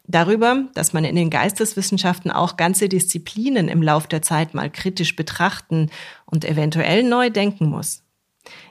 Darüber, 0.06 0.64
dass 0.74 0.92
man 0.92 1.04
in 1.04 1.16
den 1.16 1.30
Geisteswissenschaften 1.30 2.30
auch 2.30 2.58
ganze 2.58 2.90
Disziplinen 2.90 3.68
im 3.68 3.82
Lauf 3.82 4.06
der 4.06 4.20
Zeit 4.20 4.52
mal 4.52 4.68
kritisch 4.70 5.16
betrachten 5.16 5.90
und 6.34 6.44
eventuell 6.44 7.04
neu 7.04 7.30
denken 7.30 7.70
muss. 7.70 8.02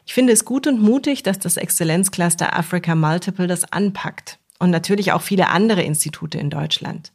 Ich 0.05 0.13
finde 0.13 0.33
es 0.33 0.43
gut 0.43 0.67
und 0.67 0.81
mutig, 0.81 1.23
dass 1.23 1.39
das 1.39 1.55
Exzellenzcluster 1.55 2.55
Africa 2.55 2.93
Multiple 2.93 3.47
das 3.47 3.71
anpackt 3.71 4.37
und 4.59 4.69
natürlich 4.69 5.13
auch 5.13 5.21
viele 5.21 5.47
andere 5.47 5.81
Institute 5.81 6.37
in 6.37 6.49
Deutschland. 6.49 7.13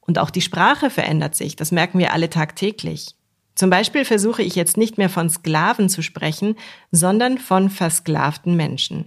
Und 0.00 0.18
auch 0.18 0.30
die 0.30 0.40
Sprache 0.40 0.88
verändert 0.88 1.36
sich, 1.36 1.56
das 1.56 1.70
merken 1.72 1.98
wir 1.98 2.12
alle 2.12 2.30
tagtäglich. 2.30 3.14
Zum 3.54 3.68
Beispiel 3.68 4.06
versuche 4.06 4.42
ich 4.42 4.56
jetzt 4.56 4.78
nicht 4.78 4.96
mehr 4.96 5.10
von 5.10 5.28
Sklaven 5.28 5.90
zu 5.90 6.02
sprechen, 6.02 6.56
sondern 6.90 7.36
von 7.36 7.68
versklavten 7.68 8.56
Menschen. 8.56 9.04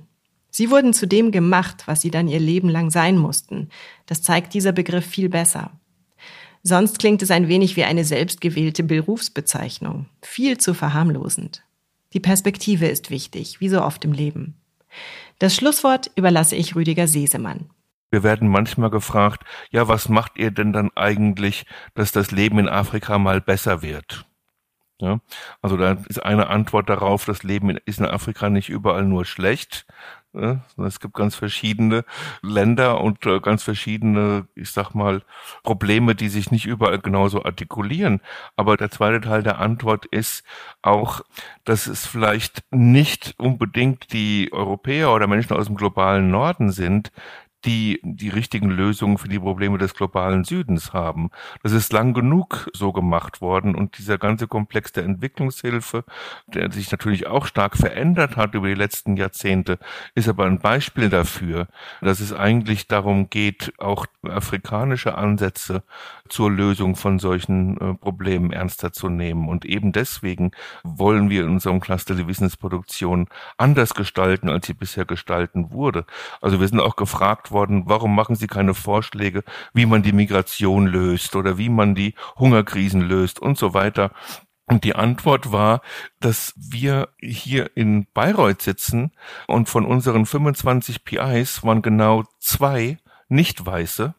Sie 0.51 0.69
wurden 0.69 0.93
zu 0.93 1.07
dem 1.07 1.31
gemacht, 1.31 1.83
was 1.87 2.01
sie 2.01 2.11
dann 2.11 2.27
ihr 2.27 2.39
Leben 2.39 2.69
lang 2.69 2.91
sein 2.91 3.17
mussten. 3.17 3.69
Das 4.05 4.21
zeigt 4.21 4.53
dieser 4.53 4.71
Begriff 4.71 5.05
viel 5.05 5.29
besser. 5.29 5.71
Sonst 6.67 6.97
klingt 6.97 7.21
es 7.21 7.29
ein 7.29 7.47
wenig 7.47 7.75
wie 7.75 7.83
eine 7.83 8.03
selbstgewählte 8.03 8.81
Berufsbezeichnung, 8.81 10.07
viel 10.23 10.57
zu 10.57 10.73
verharmlosend. 10.73 11.63
Die 12.13 12.19
Perspektive 12.19 12.87
ist 12.87 13.11
wichtig, 13.11 13.59
wie 13.59 13.69
so 13.69 13.83
oft 13.83 14.03
im 14.03 14.13
Leben. 14.13 14.55
Das 15.37 15.55
Schlusswort 15.55 16.09
überlasse 16.15 16.55
ich 16.55 16.75
Rüdiger 16.75 17.07
Sesemann. 17.07 17.69
Wir 18.09 18.23
werden 18.23 18.47
manchmal 18.47 18.89
gefragt, 18.89 19.43
ja, 19.69 19.87
was 19.87 20.09
macht 20.09 20.39
ihr 20.39 20.49
denn 20.49 20.73
dann 20.73 20.89
eigentlich, 20.95 21.67
dass 21.93 22.11
das 22.11 22.31
Leben 22.31 22.57
in 22.57 22.67
Afrika 22.67 23.19
mal 23.19 23.41
besser 23.41 23.83
wird? 23.83 24.25
Ja, 24.99 25.19
also 25.61 25.77
da 25.77 25.97
ist 26.09 26.23
eine 26.23 26.47
Antwort 26.47 26.89
darauf, 26.89 27.25
das 27.25 27.43
Leben 27.43 27.77
ist 27.85 27.99
in 27.99 28.05
Afrika 28.05 28.49
nicht 28.49 28.69
überall 28.69 29.03
nur 29.03 29.25
schlecht. 29.25 29.85
Ja, 30.37 30.59
es 30.85 30.99
gibt 30.99 31.13
ganz 31.13 31.33
verschiedene 31.35 32.03
Länder 32.41 32.99
und 32.99 33.25
äh, 33.25 33.39
ganz 33.39 33.63
verschiedene, 33.63 34.47
ich 34.53 34.69
sag 34.69 34.93
mal, 34.93 35.21
Probleme, 35.63 36.13
die 36.13 36.27
sich 36.27 36.51
nicht 36.51 36.65
überall 36.65 36.99
genauso 36.99 37.45
artikulieren. 37.45 38.19
Aber 38.57 38.75
der 38.75 38.91
zweite 38.91 39.21
Teil 39.21 39.43
der 39.43 39.59
Antwort 39.59 40.05
ist 40.05 40.43
auch, 40.81 41.21
dass 41.63 41.87
es 41.87 42.05
vielleicht 42.05 42.63
nicht 42.69 43.35
unbedingt 43.37 44.11
die 44.11 44.49
Europäer 44.51 45.13
oder 45.13 45.27
Menschen 45.27 45.55
aus 45.55 45.67
dem 45.67 45.77
globalen 45.77 46.29
Norden 46.31 46.71
sind, 46.71 47.13
die 47.65 47.99
die 48.03 48.29
richtigen 48.29 48.69
Lösungen 48.69 49.17
für 49.17 49.27
die 49.27 49.39
Probleme 49.39 49.77
des 49.77 49.93
globalen 49.93 50.43
Südens 50.43 50.93
haben. 50.93 51.31
Das 51.63 51.71
ist 51.71 51.91
lang 51.91 52.13
genug 52.13 52.69
so 52.73 52.91
gemacht 52.91 53.41
worden 53.41 53.75
und 53.75 53.97
dieser 53.97 54.17
ganze 54.17 54.47
Komplex 54.47 54.91
der 54.91 55.03
Entwicklungshilfe, 55.03 56.03
der 56.47 56.71
sich 56.71 56.91
natürlich 56.91 57.27
auch 57.27 57.45
stark 57.45 57.75
verändert 57.75 58.37
hat 58.37 58.53
über 58.53 58.67
die 58.67 58.75
letzten 58.75 59.17
Jahrzehnte, 59.17 59.79
ist 60.13 60.29
aber 60.29 60.45
ein 60.45 60.59
Beispiel 60.59 61.09
dafür, 61.09 61.67
dass 62.01 62.19
es 62.19 62.33
eigentlich 62.33 62.87
darum 62.87 63.29
geht, 63.29 63.73
auch 63.79 64.05
afrikanische 64.23 65.17
Ansätze 65.17 65.83
zur 66.27 66.51
Lösung 66.51 66.95
von 66.95 67.19
solchen 67.19 67.77
äh, 67.77 67.93
Problemen 67.93 68.51
ernster 68.51 68.91
zu 68.91 69.09
nehmen. 69.09 69.47
Und 69.47 69.65
eben 69.65 69.91
deswegen 69.91 70.51
wollen 70.83 71.29
wir 71.29 71.43
in 71.43 71.49
unserem 71.49 71.79
Cluster 71.79 72.15
die 72.15 72.27
Wissensproduktion 72.27 73.27
anders 73.57 73.93
gestalten, 73.93 74.49
als 74.49 74.67
sie 74.67 74.73
bisher 74.73 75.05
gestalten 75.05 75.71
wurde. 75.71 76.05
Also 76.41 76.59
wir 76.59 76.67
sind 76.67 76.79
auch 76.79 76.95
gefragt 76.95 77.51
worden, 77.51 77.54
warum 77.55 78.15
machen 78.15 78.35
Sie 78.35 78.47
keine 78.47 78.73
Vorschläge, 78.73 79.43
wie 79.73 79.85
man 79.85 80.03
die 80.03 80.11
Migration 80.11 80.87
löst 80.87 81.35
oder 81.35 81.57
wie 81.57 81.69
man 81.69 81.95
die 81.95 82.13
Hungerkrisen 82.37 83.01
löst 83.01 83.39
und 83.39 83.57
so 83.57 83.73
weiter. 83.73 84.11
Und 84.67 84.83
die 84.83 84.95
Antwort 84.95 85.51
war, 85.51 85.81
dass 86.19 86.53
wir 86.57 87.09
hier 87.21 87.69
in 87.75 88.07
Bayreuth 88.13 88.61
sitzen 88.61 89.11
und 89.47 89.69
von 89.69 89.85
unseren 89.85 90.25
25 90.25 91.03
PIs 91.03 91.63
waren 91.63 91.81
genau 91.81 92.23
zwei 92.39 92.97
Nicht-Weiße 93.29 94.15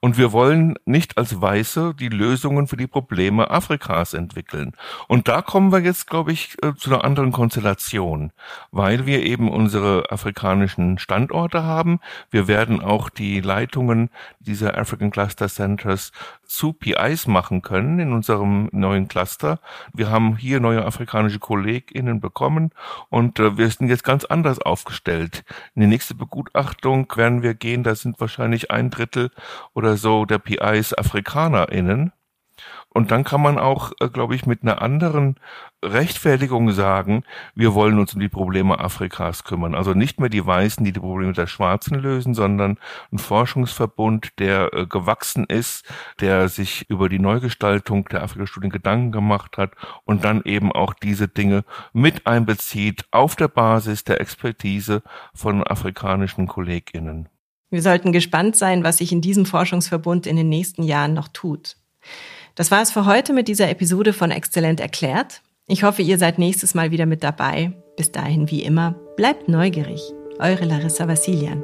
und 0.00 0.18
wir 0.18 0.32
wollen 0.32 0.74
nicht 0.84 1.18
als 1.18 1.40
Weiße 1.40 1.94
die 1.98 2.08
Lösungen 2.08 2.66
für 2.66 2.76
die 2.76 2.86
Probleme 2.86 3.50
Afrikas 3.50 4.14
entwickeln. 4.14 4.72
Und 5.08 5.28
da 5.28 5.42
kommen 5.42 5.72
wir 5.72 5.80
jetzt, 5.80 6.08
glaube 6.08 6.32
ich, 6.32 6.56
äh, 6.62 6.74
zu 6.74 6.92
einer 6.92 7.04
anderen 7.04 7.32
Konstellation, 7.32 8.32
weil 8.70 9.06
wir 9.06 9.22
eben 9.22 9.50
unsere 9.50 10.10
afrikanischen 10.10 10.98
Standorte 10.98 11.64
haben. 11.64 12.00
Wir 12.30 12.48
werden 12.48 12.80
auch 12.82 13.10
die 13.10 13.40
Leitungen 13.40 14.10
dieser 14.40 14.78
African 14.78 15.10
Cluster 15.10 15.48
Centers 15.48 16.12
zu 16.46 16.72
PIs 16.72 17.26
machen 17.26 17.62
können 17.62 17.98
in 17.98 18.12
unserem 18.12 18.68
neuen 18.72 19.08
Cluster. 19.08 19.60
Wir 19.92 20.10
haben 20.10 20.36
hier 20.36 20.60
neue 20.60 20.84
afrikanische 20.84 21.38
KollegInnen 21.38 22.20
bekommen 22.20 22.70
und 23.08 23.38
äh, 23.38 23.56
wir 23.58 23.70
sind 23.70 23.88
jetzt 23.88 24.04
ganz 24.04 24.24
anders 24.24 24.58
aufgestellt. 24.58 25.44
In 25.74 25.82
die 25.82 25.88
nächste 25.88 26.14
Begutachtung 26.14 27.12
werden 27.16 27.42
wir 27.42 27.54
gehen, 27.54 27.82
da 27.82 27.94
sind 27.94 28.20
wahrscheinlich 28.20 28.70
ein 28.70 28.90
Drittel 28.90 29.30
oder 29.74 29.96
so 29.96 30.24
der 30.24 30.38
PIs 30.38 30.94
AfrikanerInnen. 30.96 32.12
Und 32.88 33.10
dann 33.10 33.24
kann 33.24 33.42
man 33.42 33.58
auch, 33.58 33.92
äh, 34.00 34.08
glaube 34.08 34.34
ich, 34.34 34.46
mit 34.46 34.62
einer 34.62 34.80
anderen 34.80 35.36
Rechtfertigung 35.84 36.72
sagen, 36.72 37.24
wir 37.54 37.74
wollen 37.74 37.98
uns 37.98 38.14
um 38.14 38.20
die 38.20 38.28
Probleme 38.28 38.78
Afrikas 38.78 39.44
kümmern. 39.44 39.74
Also 39.74 39.94
nicht 39.94 40.18
mehr 40.18 40.28
die 40.28 40.44
Weißen, 40.44 40.84
die 40.84 40.92
die 40.92 41.00
Probleme 41.00 41.32
der 41.32 41.46
Schwarzen 41.46 41.98
lösen, 41.98 42.34
sondern 42.34 42.78
ein 43.12 43.18
Forschungsverbund, 43.18 44.38
der 44.38 44.72
äh, 44.72 44.86
gewachsen 44.86 45.44
ist, 45.44 45.84
der 46.20 46.48
sich 46.48 46.88
über 46.88 47.08
die 47.08 47.18
Neugestaltung 47.18 48.06
der 48.08 48.22
Afrikastudien 48.22 48.70
Gedanken 48.70 49.12
gemacht 49.12 49.58
hat 49.58 49.72
und 50.04 50.24
dann 50.24 50.42
eben 50.44 50.72
auch 50.72 50.94
diese 50.94 51.28
Dinge 51.28 51.64
mit 51.92 52.26
einbezieht 52.26 53.04
auf 53.10 53.36
der 53.36 53.48
Basis 53.48 54.04
der 54.04 54.20
Expertise 54.20 55.02
von 55.34 55.62
afrikanischen 55.62 56.46
KollegInnen. 56.46 57.28
Wir 57.70 57.82
sollten 57.82 58.12
gespannt 58.12 58.56
sein, 58.56 58.84
was 58.84 58.98
sich 58.98 59.12
in 59.12 59.20
diesem 59.20 59.44
Forschungsverbund 59.44 60.26
in 60.26 60.36
den 60.36 60.48
nächsten 60.48 60.82
Jahren 60.82 61.14
noch 61.14 61.28
tut. 61.28 61.76
Das 62.56 62.70
war 62.70 62.80
es 62.80 62.90
für 62.90 63.04
heute 63.04 63.34
mit 63.34 63.48
dieser 63.48 63.68
Episode 63.68 64.14
von 64.14 64.30
Exzellent 64.30 64.80
erklärt. 64.80 65.42
Ich 65.66 65.82
hoffe, 65.82 66.00
ihr 66.00 66.16
seid 66.16 66.38
nächstes 66.38 66.74
Mal 66.74 66.90
wieder 66.90 67.04
mit 67.04 67.22
dabei. 67.22 67.72
Bis 67.98 68.12
dahin, 68.12 68.50
wie 68.50 68.62
immer, 68.62 68.94
bleibt 69.18 69.46
neugierig. 69.46 70.00
Eure 70.38 70.64
Larissa 70.64 71.06
Vassilian. 71.06 71.62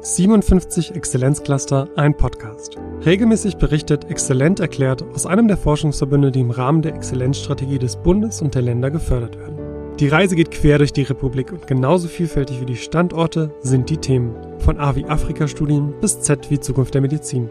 57 0.00 0.94
Exzellenzcluster, 0.94 1.90
ein 1.96 2.16
Podcast. 2.16 2.78
Regelmäßig 3.04 3.56
berichtet 3.56 4.10
Exzellent 4.10 4.60
erklärt 4.60 5.02
aus 5.14 5.26
einem 5.26 5.46
der 5.46 5.58
Forschungsverbünde, 5.58 6.30
die 6.30 6.40
im 6.40 6.50
Rahmen 6.50 6.80
der 6.80 6.94
Exzellenzstrategie 6.94 7.78
des 7.78 7.96
Bundes 7.96 8.40
und 8.40 8.54
der 8.54 8.62
Länder 8.62 8.90
gefördert 8.90 9.38
werden. 9.38 9.58
Die 10.00 10.08
Reise 10.08 10.36
geht 10.36 10.52
quer 10.52 10.78
durch 10.78 10.94
die 10.94 11.02
Republik 11.02 11.52
und 11.52 11.66
genauso 11.66 12.08
vielfältig 12.08 12.62
wie 12.62 12.66
die 12.66 12.76
Standorte 12.76 13.54
sind 13.60 13.90
die 13.90 13.98
Themen. 13.98 14.34
Von 14.58 14.80
A 14.80 14.96
wie 14.96 15.04
Afrika-Studien 15.04 15.92
bis 16.00 16.20
Z 16.20 16.50
wie 16.50 16.60
Zukunft 16.60 16.94
der 16.94 17.02
Medizin. 17.02 17.50